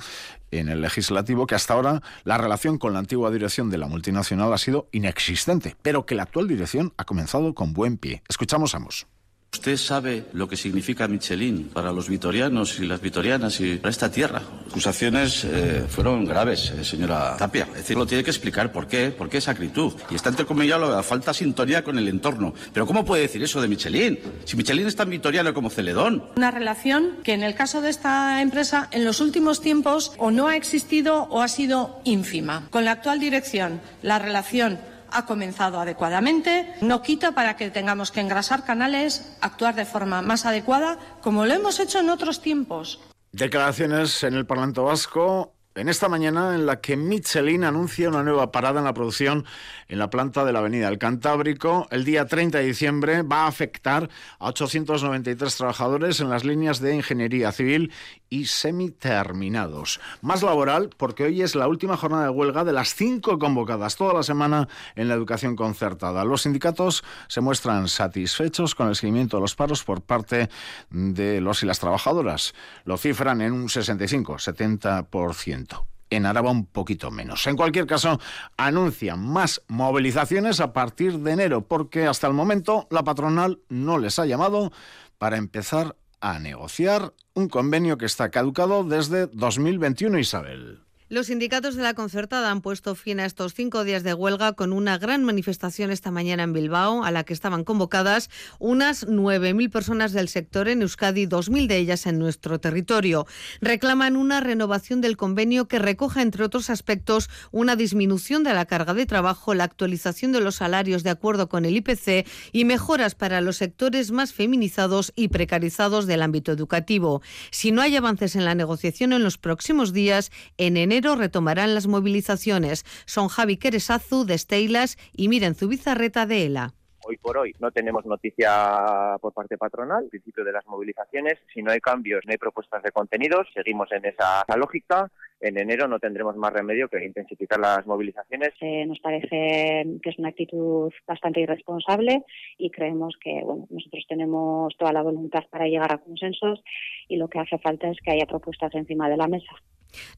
en 0.52 0.70
el 0.70 0.82
legislativo 0.82 1.48
que 1.48 1.56
hasta 1.56 1.74
ahora 1.74 2.02
la 2.24 2.38
relación 2.38 2.78
con 2.78 2.94
la 2.94 3.00
antigua 3.00 3.32
dirección 3.32 3.70
de 3.70 3.78
la 3.78 3.88
multinacional 3.88 4.54
ha 4.54 4.58
sido 4.58 4.88
inexistente, 4.92 5.76
pero 5.82 6.06
que 6.06 6.16
la 6.16 6.24
actual 6.24 6.48
dirección 6.48 6.94
ha 6.98 7.06
comenzado 7.06 7.54
con 7.56 7.74
buen 7.74 7.98
pie. 7.98 8.22
Escuchamos 8.28 8.76
ambos. 8.76 9.08
Usted 9.56 9.78
sabe 9.78 10.26
lo 10.34 10.50
que 10.50 10.58
significa 10.58 11.08
Michelin 11.08 11.70
para 11.70 11.94
los 11.94 12.10
vitorianos 12.10 12.78
y 12.82 12.86
las 12.86 13.00
vitorianas 13.00 13.62
y 13.62 13.78
para 13.78 13.90
esta 13.90 14.12
tierra. 14.12 14.42
Acusaciones 14.70 15.46
eh, 15.46 15.86
fueron 15.88 16.26
graves, 16.26 16.72
eh, 16.72 16.84
señora 16.84 17.38
Tapia. 17.38 17.66
Es 17.72 17.78
decir, 17.78 17.96
lo 17.96 18.06
tiene 18.06 18.22
que 18.22 18.32
explicar 18.32 18.74
por 18.74 18.86
qué, 18.86 19.12
por 19.12 19.30
qué 19.30 19.38
esa 19.38 19.52
acritud. 19.52 19.94
Y 20.10 20.16
está 20.16 20.28
entrecomillado 20.28 20.94
la 20.94 21.02
falta 21.04 21.32
de 21.32 21.36
sintonía 21.36 21.86
con 21.86 21.98
el 21.98 22.10
entorno. 22.10 22.54
Pero 22.74 22.86
¿cómo 22.86 23.06
puede 23.06 23.22
decir 23.22 23.42
eso 23.44 23.62
de 23.62 23.70
Michelin? 23.70 24.20
Si 24.44 24.58
Michelin 24.58 24.88
es 24.88 24.98
tan 24.98 25.10
vitoriano 25.10 25.54
como 25.54 25.70
Celedón. 25.70 26.26
Una 26.36 26.52
relación 26.52 27.20
que 27.24 27.32
en 27.32 27.42
el 27.42 27.56
caso 27.56 27.80
de 27.80 27.92
esta 27.92 28.42
empresa 28.42 28.90
en 28.92 29.06
los 29.06 29.22
últimos 29.22 29.62
tiempos 29.62 30.12
o 30.18 30.32
no 30.32 30.50
ha 30.50 30.58
existido 30.58 31.30
o 31.30 31.42
ha 31.42 31.48
sido 31.48 32.02
ínfima. 32.04 32.68
Con 32.72 32.84
la 32.84 32.92
actual 32.92 33.22
dirección, 33.22 33.80
la 34.02 34.20
relación 34.20 34.80
ha 35.16 35.26
comenzado 35.26 35.80
adecuadamente. 35.80 36.76
No 36.82 37.02
quita 37.02 37.32
para 37.32 37.56
que 37.56 37.72
tengamos 37.72 38.12
que 38.12 38.20
engrasar 38.20 38.66
canales, 38.66 39.38
actuar 39.42 39.76
de 39.76 39.86
forma 39.86 40.22
más 40.22 40.46
adecuada, 40.46 40.98
como 41.22 41.46
lo 41.46 41.54
hemos 41.54 41.80
hecho 41.80 42.00
en 42.00 42.10
otros 42.10 42.42
tiempos. 42.42 43.00
Declaraciones 43.32 44.24
en 44.24 44.34
el 44.36 44.46
Parlamento 44.46 44.84
Vasco 44.84 45.55
en 45.76 45.90
esta 45.90 46.08
mañana 46.08 46.56
en 46.56 46.66
la 46.66 46.80
que 46.80 46.96
Michelin 46.96 47.66
anuncia 47.66 48.08
una 48.08 48.24
nueva 48.24 48.50
parada 48.50 48.80
en 48.80 48.86
la 48.86 48.94
producción 48.94 49.44
en 49.90 50.00
la 50.00 50.10
planta 50.10 50.46
de 50.46 50.54
la 50.54 50.60
Avenida 50.60 50.90
del 50.90 50.98
Cantábrico. 50.98 51.88
El 51.92 52.06
día 52.06 52.26
30 52.26 52.60
de 52.60 52.66
diciembre 52.66 53.24
va 53.24 53.44
a 53.44 53.48
afectar 53.48 54.10
a 54.40 54.48
893 54.48 55.58
trabajadores 55.58 56.22
en 56.22 56.30
las 56.30 56.46
líneas 56.46 56.80
de 56.80 56.96
ingeniería 56.96 57.52
civil 57.52 57.92
y 58.30 58.46
semiterminados. 58.46 60.00
Más 60.22 60.44
laboral 60.44 60.92
porque 60.96 61.26
hoy 61.26 61.42
es 61.42 61.56
la 61.56 61.68
última 61.68 61.98
jornada 61.98 62.24
de 62.24 62.30
huelga 62.30 62.64
de 62.64 62.72
las 62.72 62.96
cinco 62.96 63.38
convocadas 63.38 63.98
toda 63.98 64.14
la 64.14 64.24
semana 64.24 64.70
en 64.96 65.10
la 65.10 65.14
educación 65.14 65.58
concertada. 65.58 66.24
Los 66.24 66.44
sindicatos 66.44 67.04
se 67.28 67.42
muestran 67.42 67.90
satisfechos 67.90 68.76
con 68.76 68.88
el 68.88 68.96
seguimiento 68.96 69.36
de 69.38 69.42
los 69.42 69.56
paros 69.56 69.84
por 69.84 70.02
parte 70.02 70.50
de 70.90 71.42
los 71.42 71.64
y 71.64 71.66
las 71.66 71.80
trabajadoras. 71.80 72.56
Lo 72.86 72.96
cifran 72.98 73.42
en 73.42 73.52
un 73.52 73.68
65-70% 73.68 75.65
en 76.10 76.26
Araba 76.26 76.52
un 76.52 76.66
poquito 76.66 77.12
menos. 77.12 77.46
En 77.48 77.56
cualquier 77.56 77.88
caso, 77.88 78.20
anuncian 78.58 79.20
más 79.20 79.62
movilizaciones 79.68 80.60
a 80.60 80.74
partir 80.74 81.20
de 81.20 81.32
enero, 81.32 81.68
porque 81.68 82.06
hasta 82.08 82.28
el 82.28 82.34
momento 82.34 82.88
la 82.90 83.04
patronal 83.04 83.60
no 83.70 83.98
les 83.98 84.20
ha 84.20 84.26
llamado 84.26 84.72
para 85.18 85.38
empezar 85.38 85.96
a 86.22 86.40
negociar 86.40 87.14
un 87.34 87.50
convenio 87.50 87.98
que 87.98 88.06
está 88.06 88.30
caducado 88.30 88.84
desde 88.84 89.28
2021, 89.28 90.20
Isabel. 90.20 90.85
Los 91.16 91.28
sindicatos 91.28 91.78
de 91.78 91.82
la 91.82 91.94
concertada 91.94 92.52
han 92.52 92.60
puesto 92.60 92.94
fin 92.94 93.22
a 93.22 93.26
estos 93.26 93.54
cinco 93.54 93.86
días 93.86 94.04
de 94.04 94.14
huelga 94.14 94.52
con 94.52 94.74
una 94.74 94.98
gran 94.98 95.24
manifestación 95.24 95.90
esta 95.90 96.12
mañana 96.12 96.44
en 96.44 96.52
Bilbao, 96.52 97.06
a 97.06 97.12
la 97.12 97.24
que 97.24 97.32
estaban 97.32 97.64
convocadas 97.64 98.30
unas 98.60 99.08
9.000 99.08 99.72
personas 99.72 100.12
del 100.12 100.28
sector 100.28 100.68
en 100.68 100.82
Euskadi, 100.82 101.26
2.000 101.26 101.68
de 101.68 101.78
ellas 101.78 102.06
en 102.06 102.20
nuestro 102.20 102.60
territorio. 102.60 103.28
Reclaman 103.62 104.18
una 104.18 104.42
renovación 104.42 105.00
del 105.00 105.16
convenio 105.16 105.70
que 105.70 105.80
recoja, 105.80 106.22
entre 106.22 106.44
otros 106.44 106.70
aspectos, 106.70 107.30
una 107.54 107.78
disminución 107.78 108.44
de 108.44 108.54
la 108.54 108.66
carga 108.66 108.94
de 108.94 109.06
trabajo, 109.06 109.54
la 109.54 109.64
actualización 109.64 110.34
de 110.34 110.42
los 110.42 110.56
salarios 110.56 111.04
de 111.04 111.12
acuerdo 111.12 111.48
con 111.48 111.64
el 111.64 111.78
IPC 111.78 112.28
y 112.52 112.66
mejoras 112.66 113.16
para 113.16 113.40
los 113.40 113.56
sectores 113.56 114.12
más 114.12 114.34
feminizados 114.34 115.14
y 115.16 115.30
precarizados 115.30 116.08
del 116.08 116.24
ámbito 116.24 116.52
educativo. 116.52 117.22
Si 117.52 117.72
no 117.72 117.82
hay 117.82 117.96
avances 117.96 118.36
en 118.36 118.44
la 118.44 118.54
negociación 118.54 119.14
en 119.14 119.24
los 119.24 119.38
próximos 119.38 119.94
días, 119.94 120.30
en 120.58 120.76
enero 120.76 121.05
retomarán 121.14 121.76
las 121.76 121.86
movilizaciones. 121.86 122.84
Son 123.06 123.28
Javi 123.28 123.58
Queresazu 123.58 124.26
de 124.26 124.40
Steilas 124.40 124.98
y 125.14 125.28
Miren 125.28 125.54
Zubizarreta 125.54 126.26
de 126.26 126.48
ELA. 126.48 126.74
Hoy 127.08 127.18
por 127.18 127.38
hoy 127.38 127.54
no 127.60 127.70
tenemos 127.70 128.04
noticia 128.08 129.16
por 129.22 129.32
parte 129.32 129.60
patronal, 129.60 130.08
principio 130.10 130.44
de 130.44 130.52
las 130.52 130.66
movilizaciones. 130.66 131.38
Si 131.54 131.62
no 131.62 131.72
hay 131.72 131.80
cambios, 131.80 132.22
no 132.26 132.32
hay 132.32 132.38
propuestas 132.38 132.82
de 132.82 132.92
contenidos, 132.92 133.48
seguimos 133.54 133.92
en 133.92 134.06
esa 134.06 134.44
lógica. 134.58 135.12
En 135.40 135.60
enero 135.60 135.88
no 135.88 136.00
tendremos 136.00 136.36
más 136.36 136.52
remedio 136.52 136.88
que 136.88 137.06
intensificar 137.06 137.60
las 137.60 137.86
movilizaciones. 137.86 138.54
Eh, 138.60 138.88
nos 138.88 139.00
parece 139.02 139.86
que 140.02 140.10
es 140.10 140.18
una 140.18 140.30
actitud 140.30 140.92
bastante 141.06 141.42
irresponsable 141.42 142.24
y 142.58 142.72
creemos 142.72 143.16
que 143.22 143.42
bueno, 143.44 143.68
nosotros 143.70 144.04
tenemos 144.10 144.76
toda 144.76 144.92
la 144.92 145.04
voluntad 145.04 145.44
para 145.52 145.68
llegar 145.68 145.94
a 145.94 146.00
consensos 146.00 146.64
y 147.08 147.18
lo 147.18 147.28
que 147.28 147.38
hace 147.38 147.60
falta 147.60 147.88
es 147.88 147.98
que 148.04 148.12
haya 148.12 148.26
propuestas 148.26 148.74
encima 148.74 149.10
de 149.10 149.18
la 149.18 149.28
mesa. 149.28 149.52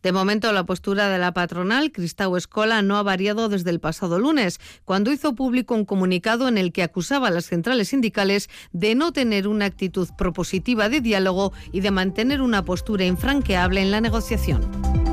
De 0.03 0.11
momento, 0.11 0.51
la 0.51 0.65
postura 0.65 1.09
de 1.09 1.17
la 1.17 1.33
patronal, 1.33 1.91
Cristau 1.91 2.37
Escola, 2.37 2.81
no 2.81 2.97
ha 2.97 3.03
variado 3.03 3.49
desde 3.49 3.69
el 3.69 3.79
pasado 3.79 4.19
lunes, 4.19 4.59
cuando 4.85 5.11
hizo 5.11 5.35
público 5.35 5.75
un 5.75 5.85
comunicado 5.85 6.47
en 6.47 6.57
el 6.57 6.71
que 6.71 6.83
acusaba 6.83 7.27
a 7.27 7.31
las 7.31 7.45
centrales 7.45 7.89
sindicales 7.89 8.49
de 8.71 8.95
no 8.95 9.11
tener 9.11 9.47
una 9.47 9.65
actitud 9.65 10.09
propositiva 10.17 10.89
de 10.89 11.01
diálogo 11.01 11.53
y 11.71 11.81
de 11.81 11.91
mantener 11.91 12.41
una 12.41 12.63
postura 12.63 13.05
infranqueable 13.05 13.81
en 13.81 13.91
la 13.91 14.01
negociación. 14.01 15.06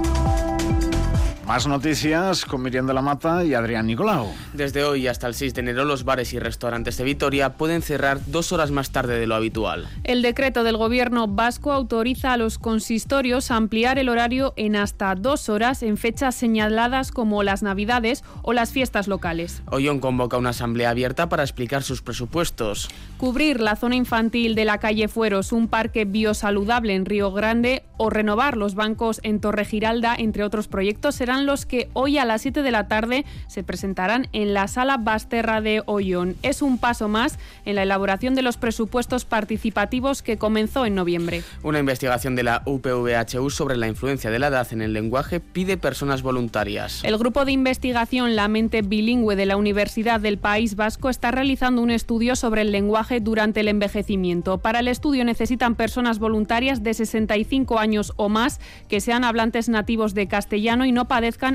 Más 1.47 1.67
noticias 1.67 2.47
con 2.47 2.63
Miriam 2.63 2.87
de 2.87 2.95
la 2.95 3.03
Mata 3.03 3.45
y 3.45 3.53
Adrián 3.53 3.87
Nicolau. 3.87 4.29
Desde 4.55 4.83
hoy 4.83 5.09
hasta 5.09 5.27
el 5.27 5.35
6 5.35 5.53
de 5.53 5.61
enero 5.61 5.85
los 5.85 6.05
bares 6.05 6.33
y 6.33 6.39
restaurantes 6.39 6.97
de 6.97 7.05
Vitoria 7.05 7.59
pueden 7.59 7.83
cerrar 7.83 8.19
dos 8.27 8.51
horas 8.53 8.71
más 8.71 8.93
tarde 8.93 9.19
de 9.19 9.27
lo 9.27 9.35
habitual. 9.35 9.87
El 10.05 10.23
decreto 10.23 10.65
del 10.65 10.79
gobierno 10.79 11.29
vasco 11.29 11.71
autoriza 11.73 12.33
a 12.33 12.39
los 12.39 12.57
consistorios 12.59 13.51
a 13.51 13.57
ampliar 13.57 13.99
el 13.99 14.09
horario 14.09 14.55
en 14.57 14.75
hasta 14.75 15.15
dos 15.17 15.51
horas 15.51 15.83
en 15.83 15.99
fechas 15.99 16.35
señaladas 16.35 17.13
como 17.13 17.43
las 17.43 17.63
Navidades 17.63 18.25
o 18.41 18.55
las 18.55 18.73
fiestas 18.73 19.07
locales. 19.07 19.63
Ollón 19.67 20.01
convoca 20.01 20.39
una 20.39 20.51
asamblea 20.51 20.91
abierta 20.91 21.29
para 21.29 21.43
explicar 21.43 21.83
sus 21.83 22.01
presupuestos. 22.01 22.89
Cubrir 23.19 23.61
la 23.61 23.77
zona 23.77 23.97
infantil 23.97 24.55
de 24.55 24.65
la 24.65 24.79
calle 24.79 25.09
Fueros, 25.09 25.53
un 25.53 25.69
parque 25.69 26.07
biosaludable 26.07 26.95
en 26.95 27.05
Río 27.05 27.33
Grande 27.33 27.83
o 27.99 28.09
renovar 28.09 28.57
los 28.57 28.75
bancos 28.75 29.21
en 29.23 29.41
Torre 29.41 29.67
Giralda, 29.67 30.15
entre 30.17 30.43
otros 30.43 30.69
proyectos, 30.69 31.15
serán 31.15 31.34
los 31.43 31.67
que 31.67 31.89
hoy 31.93 32.19
a 32.19 32.25
las 32.25 32.43
7 32.43 32.63
de 32.63 32.71
la 32.71 32.89
tarde 32.89 33.25
se 33.49 33.63
presentarán 33.63 34.29
en 34.33 34.55
la 34.55 34.69
sala 34.69 34.97
Basterra 34.97 35.61
de 35.61 35.83
Ollón. 35.87 36.37
Es 36.43 36.63
un 36.63 36.79
paso 36.79 37.09
más 37.09 37.39
en 37.65 37.75
la 37.75 37.83
elaboración 37.83 38.35
de 38.35 38.43
los 38.43 38.57
presupuestos 38.57 39.25
participativos 39.25 40.23
que 40.23 40.39
comenzó 40.39 40.87
en 40.87 40.95
noviembre. 40.95 41.43
Una 41.63 41.81
investigación 41.81 42.37
de 42.37 42.45
la 42.45 42.63
UPVHU 42.65 43.51
sobre 43.51 43.77
la 43.77 43.89
influencia 43.89 44.31
de 44.31 44.39
la 44.39 44.49
edad 44.49 44.67
en 44.73 44.83
el 44.83 44.93
lenguaje 44.93 45.41
pide 45.41 45.77
personas 45.77 46.23
voluntarias. 46.23 47.03
El 47.05 47.19
grupo 47.19 47.45
de 47.45 47.53
investigación 47.53 48.37
La 48.37 48.49
Mente 48.49 48.83
Bilingüe 48.83 49.37
de 49.37 49.47
la 49.47 49.57
Universidad 49.57 50.21
del 50.21 50.39
País 50.39 50.77
Vasco 50.77 51.11
está 51.11 51.31
realizando 51.31 51.83
un 51.83 51.91
estudio 51.91 52.37
sobre 52.37 52.63
el 52.63 52.73
lenguaje 52.73 53.21
durante 53.21 53.61
el 53.61 53.69
envejecimiento. 53.69 54.59
Para 54.59 54.81
el 54.81 54.89
estudio 54.89 55.25
necesitan 55.25 55.75
personas 55.75 56.19
voluntarias 56.19 56.83
de 56.83 56.95
65 56.95 57.79
años 57.79 58.13
o 58.17 58.29
más 58.29 58.61
que 58.89 59.01
sean 59.01 59.25
hablantes 59.25 59.69
nativos 59.69 60.15
de 60.15 60.29
castellano 60.29 60.85
y 60.85 60.93
no 60.93 61.09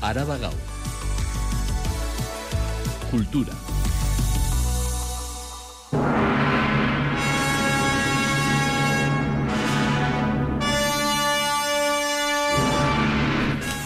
Araba 0.00 0.36
Gau. 0.38 0.52
Cultura. 3.10 3.52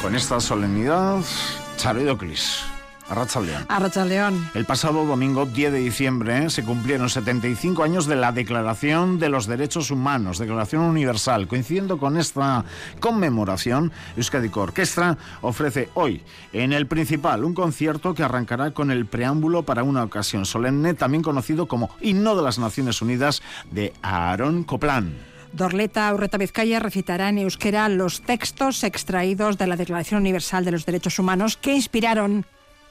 Con 0.01 0.15
esta 0.15 0.41
solemnidad, 0.41 1.21
Charedoclis. 3.07 3.57
Arrachaldeón. 3.57 3.67
Arrachaldeón. 3.69 4.51
El 4.55 4.65
pasado 4.65 5.05
domingo 5.05 5.47
10 5.47 5.73
de 5.73 5.79
diciembre 5.79 6.51
se 6.51 6.65
cumplieron 6.65 7.09
75 7.09 7.83
años 7.83 8.07
de 8.07 8.17
la 8.17 8.33
Declaración 8.33 9.19
de 9.19 9.29
los 9.29 9.47
Derechos 9.47 9.91
Humanos, 9.91 10.39
Declaración 10.39 10.83
Universal. 10.83 11.47
Coincidiendo 11.49 11.99
con 11.99 12.17
esta 12.17 12.65
conmemoración, 13.01 13.93
Euskadi 14.17 14.51
Orquestra 14.55 15.19
ofrece 15.43 15.89
hoy 15.95 16.23
en 16.53 16.73
el 16.73 16.87
Principal 16.87 17.45
un 17.45 17.55
concierto 17.55 18.15
que 18.15 18.23
arrancará 18.23 18.73
con 18.73 18.91
el 18.91 19.07
preámbulo 19.07 19.65
para 19.65 19.83
una 19.83 20.03
ocasión 20.03 20.47
solemne, 20.47 20.95
también 20.95 21.23
conocido 21.23 21.67
como 21.67 21.91
Himno 22.01 22.37
de 22.37 22.43
las 22.43 22.59
Naciones 22.59 23.03
Unidas 23.03 23.43
de 23.71 23.93
Aarón 24.03 24.65
Coplan. 24.65 25.15
Dorleta 25.53 26.13
Urreta 26.13 26.37
Vizcaya 26.37 26.81
recitará 26.81 27.31
en 27.31 27.39
euskera 27.39 27.89
los 27.89 28.21
textos 28.21 28.85
extraídos 28.85 29.57
de 29.57 29.67
la 29.67 29.77
Declaración 29.77 30.21
Universal 30.21 30.65
de 30.65 30.73
los 30.73 30.85
Derechos 30.85 31.19
Humanos 31.19 31.57
que 31.57 31.75
inspiraron 31.75 32.45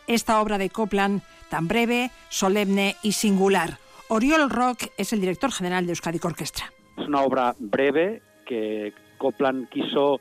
esta 0.07 0.41
obra 0.41 0.57
de 0.57 0.69
Copland 0.69 1.21
tan 1.49 1.67
breve, 1.67 2.11
solemne 2.29 2.95
y 3.03 3.13
singular. 3.13 3.77
Oriol 4.07 4.49
Rock 4.49 4.87
es 4.97 5.13
el 5.13 5.21
director 5.21 5.51
general 5.51 5.85
de 5.85 5.91
Euskadi 5.91 6.19
Orquestra. 6.23 6.71
Es 6.97 7.07
una 7.07 7.21
obra 7.21 7.55
breve 7.59 8.21
que 8.45 8.93
Copland 9.17 9.69
quiso 9.69 10.19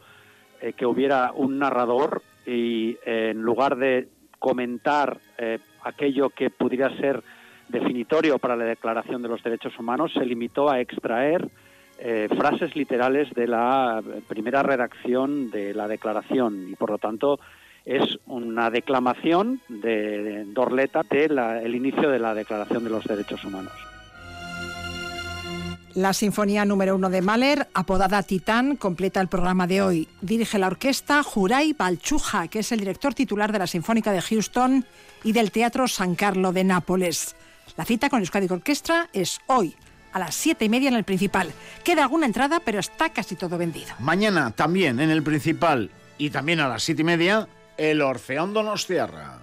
eh, 0.61 0.73
que 0.73 0.87
hubiera 0.87 1.33
un 1.33 1.59
narrador 1.59 2.23
y 2.47 2.97
eh, 3.05 3.31
en 3.31 3.42
lugar 3.42 3.77
de 3.77 4.09
comentar 4.38 5.18
eh, 5.38 5.59
aquello 5.83 6.31
que 6.31 6.51
pudiera 6.51 6.94
ser 6.97 7.23
definitorio 7.68 8.38
para 8.38 8.57
la 8.57 8.64
Declaración 8.64 9.23
de 9.23 9.29
los 9.29 9.42
Derechos 9.42 9.79
Humanos, 9.79 10.12
se 10.12 10.25
limitó 10.25 10.70
a 10.70 10.81
extraer 10.81 11.51
eh, 11.99 12.29
frases 12.37 12.75
literales 12.75 13.33
de 13.35 13.47
la 13.47 14.03
primera 14.29 14.62
redacción 14.62 15.51
de 15.51 15.73
la 15.75 15.87
declaración 15.87 16.68
y 16.70 16.75
por 16.75 16.90
lo 16.90 16.99
tanto 16.99 17.38
es 17.85 18.18
una 18.27 18.70
declamación 18.70 19.61
de 19.68 20.44
Dorleta 20.47 21.03
del 21.03 21.38
el 21.38 21.75
inicio 21.75 22.09
de 22.11 22.18
la 22.18 22.35
Declaración 22.35 22.85
de 22.85 22.90
los 22.90 23.05
Derechos 23.05 23.44
Humanos. 23.44 23.73
La 25.94 26.12
Sinfonía 26.12 26.64
número 26.64 26.97
uno 26.97 27.09
de 27.09 27.23
Mahler, 27.23 27.68
apodada 27.73 28.25
Titán, 28.25 28.75
completa 28.75 29.20
el 29.20 29.29
programa 29.29 29.68
de 29.68 29.81
hoy. 29.81 30.09
Dirige 30.23 30.59
la 30.59 30.66
orquesta 30.66 31.23
Juray 31.23 31.73
Balchuja, 31.73 32.49
que 32.49 32.61
es 32.61 32.73
el 32.73 32.81
director 32.81 33.14
titular 33.14 33.53
de 33.53 33.61
la 33.61 33.68
Sinfónica 33.68 34.11
de 34.11 34.20
Houston 34.20 34.85
y 35.23 35.31
del 35.31 35.53
Teatro 35.53 35.87
San 35.87 36.16
Carlo 36.16 36.53
de 36.53 36.64
Nápoles. 36.64 37.37
La 37.77 37.85
cita 37.85 38.11
con 38.11 38.18
Euskadi 38.20 38.49
Orquestra 38.51 39.09
es 39.12 39.38
hoy, 39.47 39.77
a 40.12 40.18
las 40.18 40.35
siete 40.35 40.64
y 40.64 40.68
media 40.68 40.88
en 40.88 40.97
el 40.97 41.05
Principal. 41.05 41.53
Queda 41.85 42.03
alguna 42.03 42.27
entrada, 42.27 42.61
pero 42.64 42.81
está 42.81 43.11
casi 43.11 43.37
todo 43.37 43.57
vendido. 43.57 43.94
Mañana 44.01 44.51
también 44.51 44.99
en 44.99 45.11
el 45.11 45.23
Principal 45.23 45.90
y 46.18 46.31
también 46.31 46.59
a 46.59 46.68
las 46.68 46.83
siete 46.83 47.03
y 47.03 47.05
media, 47.05 47.47
el 47.77 48.03
Orfeón 48.03 48.53
Donostiarra. 48.53 49.34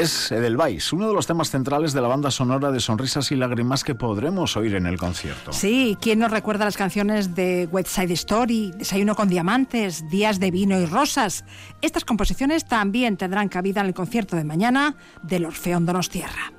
Es 0.00 0.32
Edelweiss, 0.32 0.94
uno 0.94 1.08
de 1.08 1.12
los 1.12 1.26
temas 1.26 1.50
centrales 1.50 1.92
de 1.92 2.00
la 2.00 2.08
banda 2.08 2.30
sonora 2.30 2.70
de 2.70 2.80
Sonrisas 2.80 3.30
y 3.32 3.36
Lágrimas 3.36 3.84
que 3.84 3.94
podremos 3.94 4.56
oír 4.56 4.74
en 4.76 4.86
el 4.86 4.96
concierto. 4.96 5.52
Sí, 5.52 5.98
¿quién 6.00 6.20
nos 6.20 6.30
recuerda 6.30 6.64
las 6.64 6.78
canciones 6.78 7.34
de 7.34 7.68
West 7.70 7.88
Side 7.88 8.14
Story, 8.14 8.72
Desayuno 8.74 9.14
con 9.14 9.28
Diamantes, 9.28 10.08
Días 10.08 10.40
de 10.40 10.50
Vino 10.50 10.80
y 10.80 10.86
Rosas? 10.86 11.44
Estas 11.82 12.06
composiciones 12.06 12.64
también 12.64 13.18
tendrán 13.18 13.50
cabida 13.50 13.82
en 13.82 13.88
el 13.88 13.92
concierto 13.92 14.36
de 14.36 14.44
mañana 14.44 14.96
del 15.22 15.44
Orfeón 15.44 15.84
Donostierra. 15.84 16.50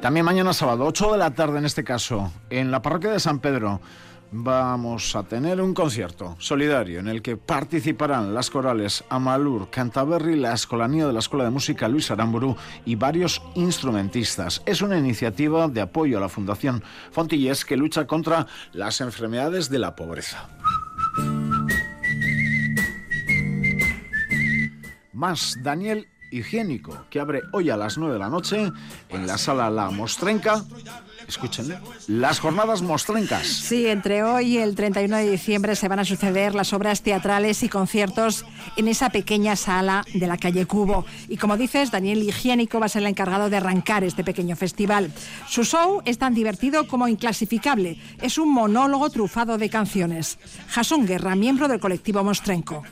También 0.00 0.24
mañana 0.24 0.52
sábado, 0.52 0.84
8 0.86 1.10
de 1.10 1.18
la 1.18 1.32
tarde 1.32 1.58
en 1.58 1.64
este 1.64 1.82
caso, 1.82 2.30
en 2.50 2.70
la 2.70 2.82
parroquia 2.82 3.10
de 3.10 3.18
San 3.18 3.40
Pedro, 3.40 3.80
vamos 4.32 5.14
a 5.16 5.22
tener 5.22 5.60
un 5.60 5.74
concierto 5.74 6.36
solidario 6.38 7.00
en 7.00 7.08
el 7.08 7.22
que 7.22 7.36
participarán 7.36 8.34
las 8.34 8.50
corales 8.50 9.04
Amalur, 9.08 9.70
Cantaberry, 9.70 10.36
la 10.36 10.52
Escolanía 10.52 11.06
de 11.06 11.12
la 11.12 11.20
Escuela 11.20 11.44
de 11.44 11.50
Música 11.50 11.88
Luis 11.88 12.10
Aramburu 12.10 12.56
y 12.84 12.94
varios 12.94 13.42
instrumentistas. 13.54 14.62
Es 14.66 14.82
una 14.82 14.98
iniciativa 14.98 15.68
de 15.68 15.80
apoyo 15.80 16.18
a 16.18 16.20
la 16.20 16.28
Fundación 16.28 16.82
Fontillés 17.10 17.64
que 17.64 17.76
lucha 17.76 18.06
contra 18.06 18.46
las 18.72 19.00
enfermedades 19.00 19.70
de 19.70 19.78
la 19.78 19.96
pobreza. 19.96 20.48
Más 25.12 25.56
Daniel 25.62 26.08
Higiénico, 26.30 27.06
que 27.08 27.20
abre 27.20 27.42
hoy 27.52 27.70
a 27.70 27.76
las 27.76 27.96
9 27.96 28.14
de 28.14 28.18
la 28.18 28.28
noche 28.28 28.72
en 29.08 29.26
la 29.26 29.38
sala 29.38 29.70
La 29.70 29.90
Mostrenca 29.90 30.64
escúchenle, 31.28 31.78
las 32.08 32.38
jornadas 32.38 32.82
mostrencas. 32.82 33.46
Sí, 33.46 33.86
entre 33.86 34.22
hoy 34.22 34.56
y 34.56 34.58
el 34.58 34.74
31 34.74 35.16
de 35.16 35.30
diciembre 35.30 35.76
se 35.76 35.88
van 35.88 35.98
a 35.98 36.04
suceder 36.04 36.54
las 36.54 36.72
obras 36.72 37.02
teatrales 37.02 37.62
y 37.62 37.68
conciertos 37.68 38.44
en 38.76 38.88
esa 38.88 39.10
pequeña 39.10 39.56
sala 39.56 40.04
de 40.14 40.26
la 40.26 40.36
calle 40.36 40.66
Cubo. 40.66 41.04
Y 41.28 41.36
como 41.36 41.56
dices, 41.56 41.90
Daniel 41.90 42.22
Higiénico 42.22 42.80
va 42.80 42.86
a 42.86 42.88
ser 42.88 43.02
el 43.02 43.08
encargado 43.08 43.50
de 43.50 43.56
arrancar 43.56 44.04
este 44.04 44.24
pequeño 44.24 44.56
festival. 44.56 45.10
Su 45.48 45.64
show 45.64 46.02
es 46.04 46.18
tan 46.18 46.34
divertido 46.34 46.86
como 46.86 47.08
inclasificable. 47.08 47.98
Es 48.22 48.38
un 48.38 48.52
monólogo 48.52 49.10
trufado 49.10 49.58
de 49.58 49.68
canciones. 49.68 50.38
Jason 50.68 51.06
Guerra, 51.06 51.34
miembro 51.34 51.68
del 51.68 51.80
colectivo 51.80 52.22
Mostrenco. 52.22 52.82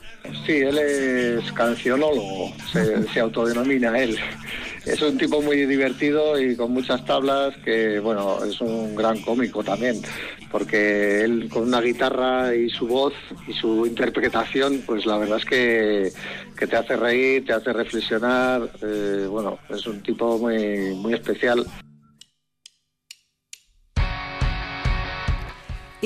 Sí, 0.45 0.53
él 0.53 0.77
es 0.77 1.51
cancionólogo, 1.53 2.53
se, 2.71 3.07
se 3.07 3.19
autodenomina 3.19 3.97
él. 3.97 4.17
Es 4.85 5.01
un 5.01 5.17
tipo 5.17 5.41
muy 5.41 5.65
divertido 5.65 6.39
y 6.39 6.55
con 6.55 6.71
muchas 6.71 7.03
tablas 7.05 7.55
que, 7.63 7.99
bueno, 7.99 8.43
es 8.45 8.61
un 8.61 8.95
gran 8.95 9.19
cómico 9.21 9.63
también, 9.63 9.99
porque 10.51 11.23
él 11.23 11.49
con 11.49 11.63
una 11.63 11.81
guitarra 11.81 12.55
y 12.55 12.69
su 12.69 12.87
voz 12.87 13.13
y 13.47 13.53
su 13.53 13.87
interpretación, 13.87 14.83
pues 14.85 15.07
la 15.07 15.17
verdad 15.17 15.39
es 15.39 15.45
que, 15.45 16.11
que 16.57 16.67
te 16.67 16.75
hace 16.75 16.95
reír, 16.95 17.45
te 17.45 17.53
hace 17.53 17.73
reflexionar, 17.73 18.69
eh, 18.83 19.25
bueno, 19.27 19.57
es 19.69 19.87
un 19.87 20.03
tipo 20.03 20.37
muy, 20.37 20.93
muy 20.95 21.15
especial. 21.15 21.65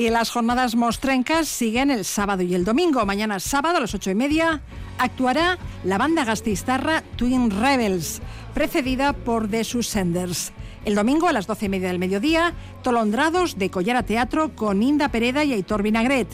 Y 0.00 0.08
las 0.08 0.30
jornadas 0.30 0.76
mostrencas 0.76 1.46
siguen 1.46 1.90
el 1.90 2.06
sábado 2.06 2.42
y 2.42 2.54
el 2.54 2.64
domingo. 2.64 3.04
Mañana 3.04 3.38
sábado 3.38 3.76
a 3.76 3.80
las 3.80 3.94
ocho 3.94 4.10
y 4.10 4.14
media 4.14 4.62
actuará 4.96 5.58
la 5.84 5.98
banda 5.98 6.24
gastistarra 6.24 7.02
Twin 7.16 7.50
Rebels, 7.50 8.22
precedida 8.50 9.12
por 9.12 9.48
The 9.48 9.64
Senders. 9.64 10.52
El 10.84 10.94
domingo 10.94 11.28
a 11.28 11.32
las 11.32 11.46
doce 11.46 11.66
y 11.66 11.68
media 11.68 11.88
del 11.88 11.98
mediodía, 11.98 12.54
Tolondrados 12.82 13.58
de 13.58 13.70
Collara 13.70 14.02
Teatro 14.02 14.54
con 14.54 14.82
Inda 14.82 15.08
Pereda 15.10 15.44
y 15.44 15.52
Aitor 15.52 15.82
Vinagret. 15.82 16.28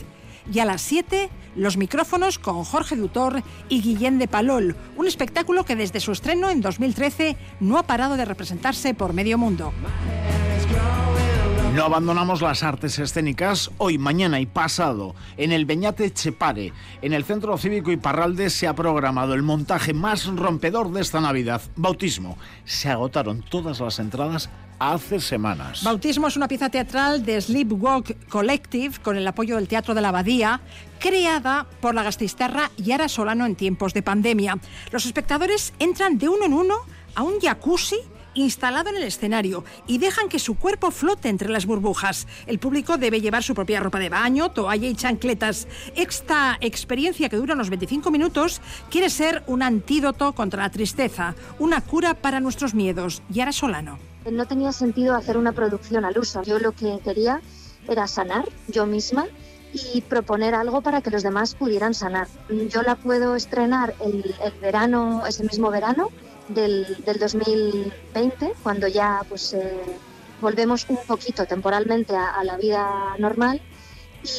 Y 0.51 0.59
a 0.59 0.65
las 0.65 0.81
7, 0.81 1.29
los 1.55 1.75
micrófonos 1.75 2.39
con 2.39 2.63
Jorge 2.63 2.95
Dutor 2.95 3.43
y 3.67 3.81
Guillén 3.81 4.19
de 4.19 4.27
Palol, 4.27 4.75
un 4.95 5.07
espectáculo 5.07 5.65
que 5.65 5.75
desde 5.75 5.99
su 5.99 6.11
estreno 6.11 6.49
en 6.49 6.61
2013 6.61 7.35
no 7.59 7.77
ha 7.77 7.83
parado 7.83 8.15
de 8.15 8.25
representarse 8.25 8.93
por 8.93 9.13
medio 9.13 9.37
mundo. 9.37 9.73
No 11.77 11.85
abandonamos 11.85 12.41
las 12.41 12.63
artes 12.63 12.97
escénicas. 12.97 13.69
Hoy, 13.77 13.99
mañana 13.99 14.39
y 14.39 14.47
pasado, 14.47 15.13
en 15.37 15.51
el 15.51 15.67
Beñate 15.67 16.11
Chepare, 16.11 16.73
en 17.03 17.13
el 17.13 17.23
Centro 17.23 17.55
Cívico 17.55 17.91
Iparralde, 17.91 18.49
se 18.49 18.65
ha 18.65 18.73
programado 18.73 19.35
el 19.35 19.43
montaje 19.43 19.93
más 19.93 20.25
rompedor 20.25 20.91
de 20.91 21.01
esta 21.01 21.21
Navidad. 21.21 21.61
Bautismo. 21.75 22.39
Se 22.65 22.89
agotaron 22.89 23.45
todas 23.47 23.79
las 23.79 23.99
entradas 23.99 24.49
hace 24.79 25.19
semanas. 25.19 25.83
Bautismo 25.83 26.27
es 26.27 26.35
una 26.35 26.47
pieza 26.47 26.69
teatral 26.69 27.23
de 27.23 27.39
Sleepwalk 27.39 28.27
Collective 28.27 28.97
con 29.03 29.15
el 29.15 29.27
apoyo 29.27 29.57
del 29.57 29.67
Teatro 29.67 29.93
de 29.93 30.01
la 30.01 30.09
Abadía, 30.09 30.61
creada 30.97 31.67
por 31.79 31.93
la 31.93 32.01
gastistarra 32.01 32.71
Yara 32.77 33.07
Solano 33.07 33.45
en 33.45 33.55
tiempos 33.55 33.93
de 33.93 34.01
pandemia. 34.01 34.57
Los 34.91 35.05
espectadores 35.05 35.75
entran 35.77 36.17
de 36.17 36.27
uno 36.27 36.43
en 36.43 36.53
uno 36.53 36.73
a 37.13 37.21
un 37.21 37.39
jacuzzi 37.39 37.97
instalado 38.37 38.89
en 38.89 38.97
el 38.97 39.03
escenario 39.03 39.63
y 39.87 39.97
dejan 39.97 40.29
que 40.29 40.39
su 40.39 40.55
cuerpo 40.55 40.91
flote 40.91 41.29
entre 41.29 41.49
las 41.49 41.65
burbujas. 41.65 42.27
El 42.45 42.59
público 42.59 42.97
debe 42.97 43.21
llevar 43.21 43.43
su 43.43 43.55
propia 43.55 43.79
ropa 43.79 43.99
de 43.99 44.09
baño, 44.09 44.51
toalla 44.51 44.87
y 44.87 44.95
chancletas. 44.95 45.67
Esta 45.95 46.57
experiencia 46.61 47.29
que 47.29 47.37
dura 47.37 47.55
unos 47.55 47.69
25 47.69 48.11
minutos 48.11 48.61
quiere 48.89 49.09
ser 49.09 49.43
un 49.47 49.63
antídoto 49.63 50.33
contra 50.33 50.63
la 50.63 50.69
tristeza, 50.69 51.35
una 51.59 51.81
cura 51.81 52.13
para 52.13 52.39
nuestros 52.39 52.73
miedos. 52.73 53.21
Yara 53.29 53.51
Solano. 53.51 53.99
No 54.29 54.45
tenía 54.45 54.71
sentido 54.71 55.15
hacer 55.15 55.37
una 55.37 55.53
producción 55.53 56.05
al 56.05 56.17
uso. 56.17 56.43
Yo 56.43 56.59
lo 56.59 56.73
que 56.73 56.99
quería 57.03 57.41
era 57.87 58.07
sanar 58.07 58.47
yo 58.67 58.85
misma 58.85 59.25
y 59.93 60.01
proponer 60.01 60.53
algo 60.53 60.81
para 60.81 61.01
que 61.01 61.09
los 61.09 61.23
demás 61.23 61.55
pudieran 61.55 61.93
sanar. 61.93 62.27
Yo 62.69 62.81
la 62.81 62.95
puedo 62.95 63.35
estrenar 63.35 63.95
el, 64.01 64.35
el 64.43 64.51
verano, 64.59 65.25
ese 65.25 65.43
mismo 65.43 65.69
verano, 65.69 66.09
del, 66.49 66.97
del 67.05 67.19
2020, 67.19 68.53
cuando 68.63 68.87
ya 68.87 69.21
pues 69.27 69.53
eh, 69.53 69.81
volvemos 70.41 70.85
un 70.89 70.97
poquito 71.07 71.45
temporalmente 71.45 72.15
a, 72.15 72.31
a, 72.31 72.43
la 72.43 72.57
vida 72.57 73.15
normal 73.19 73.61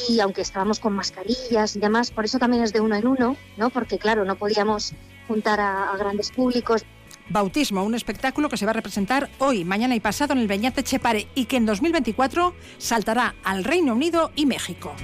y 0.09 0.19
aunque 0.19 0.41
estábamos 0.41 0.79
con 0.79 0.93
mascarillas 0.93 1.75
y 1.75 1.79
demás, 1.79 2.11
por 2.11 2.25
eso 2.25 2.39
también 2.39 2.63
es 2.63 2.73
de 2.73 2.81
uno 2.81 2.95
en 2.95 3.07
uno, 3.07 3.37
¿no? 3.57 3.69
porque 3.69 3.97
claro, 3.97 4.25
no 4.25 4.35
podíamos 4.35 4.93
juntar 5.27 5.59
a, 5.59 5.91
a 5.91 5.97
grandes 5.97 6.31
públicos. 6.31 6.83
Bautismo, 7.29 7.83
un 7.83 7.93
espectáculo 7.93 8.49
que 8.49 8.57
se 8.57 8.65
va 8.65 8.71
a 8.71 8.73
representar 8.73 9.29
hoy, 9.37 9.63
mañana 9.63 9.95
y 9.95 9.99
pasado 9.99 10.33
en 10.33 10.39
el 10.39 10.47
Beñate 10.47 10.83
Chepare 10.83 11.27
y 11.35 11.45
que 11.45 11.57
en 11.57 11.65
2024 11.65 12.55
saltará 12.79 13.35
al 13.43 13.63
Reino 13.63 13.93
Unido 13.93 14.31
y 14.35 14.47
México. 14.47 14.95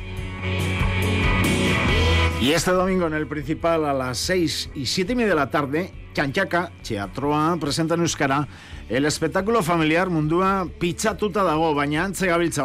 Y 2.42 2.52
este 2.52 2.72
domingo 2.72 3.08
en 3.08 3.14
el 3.14 3.28
principal 3.28 3.86
a 3.86 3.94
las 3.94 4.18
6 4.20 4.72
y 4.76 4.86
7 4.88 5.14
y 5.14 5.16
media 5.16 5.30
de 5.30 5.36
la 5.36 5.50
tarde 5.50 6.05
Txantxaka, 6.16 6.72
teatroa, 6.82 7.58
presenta 7.60 7.96
en 7.96 8.02
Euskara, 8.08 8.48
el 8.88 9.04
espectáculo 9.04 9.62
familiar 9.62 10.10
mundua 10.10 10.66
pichatuta 10.80 11.44
dago, 11.44 11.74
baina 11.76 12.06
antze 12.06 12.28
gabiltza. 12.28 12.64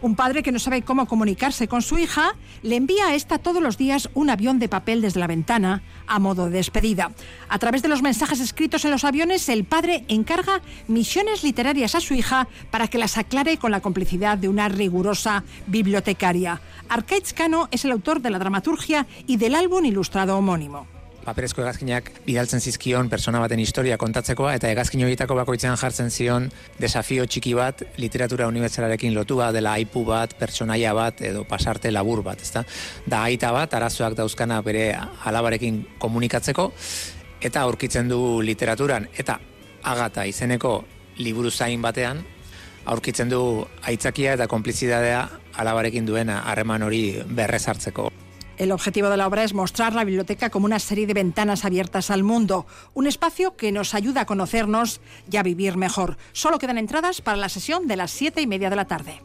Un 0.00 0.16
padre 0.16 0.42
que 0.42 0.52
no 0.52 0.58
sabe 0.58 0.80
cómo 0.80 1.06
comunicarse 1.06 1.68
con 1.68 1.82
su 1.82 1.98
hija 1.98 2.34
le 2.62 2.76
envía 2.76 3.08
a 3.08 3.14
esta 3.14 3.36
todos 3.36 3.62
los 3.62 3.76
días 3.76 4.08
un 4.14 4.30
avión 4.30 4.58
de 4.58 4.70
papel 4.70 5.02
desde 5.02 5.20
la 5.20 5.26
ventana 5.26 5.82
a 6.06 6.18
modo 6.18 6.46
de 6.46 6.56
despedida. 6.56 7.12
A 7.50 7.58
través 7.58 7.82
de 7.82 7.88
los 7.88 8.00
mensajes 8.00 8.40
escritos 8.40 8.86
en 8.86 8.92
los 8.92 9.04
aviones, 9.04 9.50
el 9.50 9.64
padre 9.64 10.04
encarga 10.08 10.62
misiones 10.86 11.44
literarias 11.44 11.94
a 11.94 12.00
su 12.00 12.14
hija 12.14 12.48
para 12.70 12.88
que 12.88 12.96
las 12.96 13.18
aclare 13.18 13.58
con 13.58 13.70
la 13.70 13.82
complicidad 13.82 14.38
de 14.38 14.48
una 14.48 14.70
rigurosa 14.70 15.44
bibliotecaria. 15.66 16.62
Arcaitz 16.88 17.34
Cano 17.34 17.68
es 17.70 17.84
el 17.84 17.92
autor 17.92 18.22
de 18.22 18.30
la 18.30 18.38
dramaturgia 18.38 19.06
y 19.26 19.36
del 19.36 19.54
álbum 19.56 19.84
ilustrado 19.84 20.38
homónimo. 20.38 20.97
Paperezko 21.28 21.62
hegazkinak 21.62 22.10
bidaltzen 22.24 22.62
zizkion 22.64 23.10
persona 23.12 23.40
baten 23.42 23.60
historia 23.60 23.98
kontatzekoa 24.00 24.54
eta 24.56 24.70
hegazkin 24.72 25.04
horietako 25.04 25.36
bakoitzean 25.42 25.76
jartzen 25.80 26.10
zion 26.10 26.48
desafio 26.80 27.26
txiki 27.26 27.52
bat 27.58 27.82
literatura 28.00 28.48
unibertsalarekin 28.48 29.14
lotua 29.16 29.50
dela 29.52 29.74
aipu 29.76 30.04
bat, 30.08 30.32
pertsonaia 30.38 30.94
bat 30.96 31.20
edo 31.28 31.44
pasarte 31.48 31.92
labur 31.92 32.22
bat, 32.24 32.40
ezta? 32.40 32.64
Da 33.06 33.24
aita 33.28 33.52
bat 33.52 33.74
arazoak 33.76 34.16
dauzkana 34.18 34.60
bere 34.64 34.90
alabarekin 35.28 35.82
komunikatzeko 36.00 36.70
eta 37.44 37.66
aurkitzen 37.66 38.08
du 38.08 38.40
literaturan 38.42 39.10
eta 39.18 39.38
agata 39.84 40.24
izeneko 40.26 40.80
liburu 41.18 41.50
zain 41.50 41.82
batean 41.82 42.24
aurkitzen 42.88 43.28
du 43.28 43.42
aitzakia 43.90 44.38
eta 44.38 44.48
konplizidadea 44.48 45.26
alabarekin 45.60 46.06
duena 46.08 46.40
harreman 46.48 46.86
hori 46.86 47.02
berrezartzeko. 47.26 48.08
El 48.58 48.72
objetivo 48.72 49.08
de 49.08 49.16
la 49.16 49.28
obra 49.28 49.44
es 49.44 49.54
mostrar 49.54 49.94
la 49.94 50.02
biblioteca 50.02 50.50
como 50.50 50.66
una 50.66 50.80
serie 50.80 51.06
de 51.06 51.14
ventanas 51.14 51.64
abiertas 51.64 52.10
al 52.10 52.24
mundo, 52.24 52.66
un 52.92 53.06
espacio 53.06 53.56
que 53.56 53.70
nos 53.70 53.94
ayuda 53.94 54.22
a 54.22 54.26
conocernos 54.26 55.00
y 55.30 55.36
a 55.36 55.44
vivir 55.44 55.76
mejor. 55.76 56.18
Solo 56.32 56.58
quedan 56.58 56.76
entradas 56.76 57.20
para 57.20 57.36
la 57.36 57.48
sesión 57.48 57.86
de 57.86 57.96
las 57.96 58.10
siete 58.10 58.42
y 58.42 58.48
media 58.48 58.68
de 58.68 58.76
la 58.76 58.86
tarde. 58.86 59.22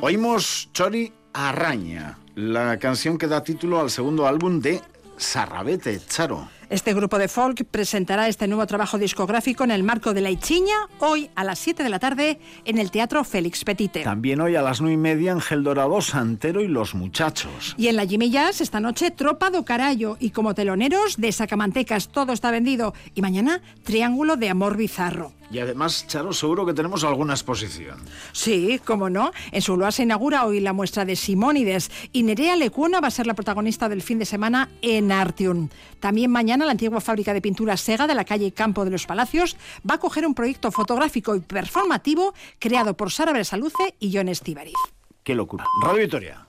Oímos 0.00 0.70
Chori 0.72 1.12
Arraña, 1.32 2.18
la 2.36 2.78
canción 2.78 3.18
que 3.18 3.26
da 3.26 3.42
título 3.42 3.80
al 3.80 3.90
segundo 3.90 4.28
álbum 4.28 4.60
de 4.60 4.80
Sarrabete, 5.18 6.00
Charo. 6.08 6.57
Este 6.70 6.92
grupo 6.92 7.16
de 7.16 7.28
folk 7.28 7.64
presentará 7.64 8.28
este 8.28 8.46
nuevo 8.46 8.66
trabajo 8.66 8.98
discográfico 8.98 9.64
en 9.64 9.70
el 9.70 9.82
marco 9.82 10.12
de 10.12 10.20
la 10.20 10.28
Ichiña 10.28 10.76
hoy 10.98 11.30
a 11.34 11.42
las 11.42 11.58
7 11.60 11.82
de 11.82 11.88
la 11.88 11.98
tarde 11.98 12.40
en 12.66 12.76
el 12.76 12.90
Teatro 12.90 13.24
Félix 13.24 13.64
Petite. 13.64 14.04
También 14.04 14.38
hoy 14.42 14.54
a 14.54 14.60
las 14.60 14.82
9 14.82 14.92
y 14.92 14.98
media 14.98 15.32
Ángel 15.32 15.64
Dorado, 15.64 16.02
Santero 16.02 16.60
y 16.60 16.68
Los 16.68 16.94
Muchachos. 16.94 17.74
Y 17.78 17.88
en 17.88 17.96
la 17.96 18.04
Jazz 18.04 18.60
esta 18.60 18.80
noche 18.80 19.10
Tropa 19.10 19.48
do 19.48 19.64
Carallo 19.64 20.18
y 20.20 20.28
como 20.28 20.54
teloneros 20.54 21.16
de 21.16 21.32
Sacamantecas, 21.32 22.08
todo 22.08 22.34
está 22.34 22.50
vendido. 22.50 22.92
Y 23.14 23.22
mañana 23.22 23.62
Triángulo 23.82 24.36
de 24.36 24.50
Amor 24.50 24.76
Bizarro. 24.76 25.32
Y 25.50 25.60
además, 25.60 26.06
Charo, 26.06 26.34
seguro 26.34 26.66
que 26.66 26.74
tenemos 26.74 27.04
alguna 27.04 27.32
exposición. 27.32 27.98
Sí, 28.32 28.80
cómo 28.84 29.08
no. 29.08 29.32
En 29.50 29.62
Zuloa 29.62 29.90
se 29.92 30.02
inaugura 30.02 30.44
hoy 30.44 30.60
la 30.60 30.74
muestra 30.74 31.06
de 31.06 31.16
Simónides 31.16 31.90
y 32.12 32.22
Nerea 32.22 32.54
Lecuona 32.56 33.00
va 33.00 33.08
a 33.08 33.10
ser 33.10 33.26
la 33.26 33.32
protagonista 33.32 33.88
del 33.88 34.02
fin 34.02 34.18
de 34.18 34.26
semana 34.26 34.68
en 34.82 35.10
Artium. 35.10 35.70
También 36.00 36.30
mañana 36.30 36.57
la 36.64 36.72
antigua 36.72 37.00
fábrica 37.00 37.34
de 37.34 37.40
pintura 37.40 37.76
Sega 37.76 38.06
de 38.06 38.14
la 38.14 38.24
calle 38.24 38.52
Campo 38.52 38.84
de 38.84 38.90
los 38.90 39.06
Palacios 39.06 39.56
va 39.88 39.94
a 39.94 39.98
coger 39.98 40.26
un 40.26 40.34
proyecto 40.34 40.70
fotográfico 40.70 41.36
y 41.36 41.40
performativo 41.40 42.34
creado 42.58 42.96
por 42.96 43.10
Sara 43.10 43.32
Bresaluce 43.32 43.94
y 43.98 44.16
John 44.16 44.28
Estivariz. 44.28 44.74
Qué 45.22 45.34
locura. 45.34 45.64
Radio 45.82 46.00
Victoria. 46.00 46.47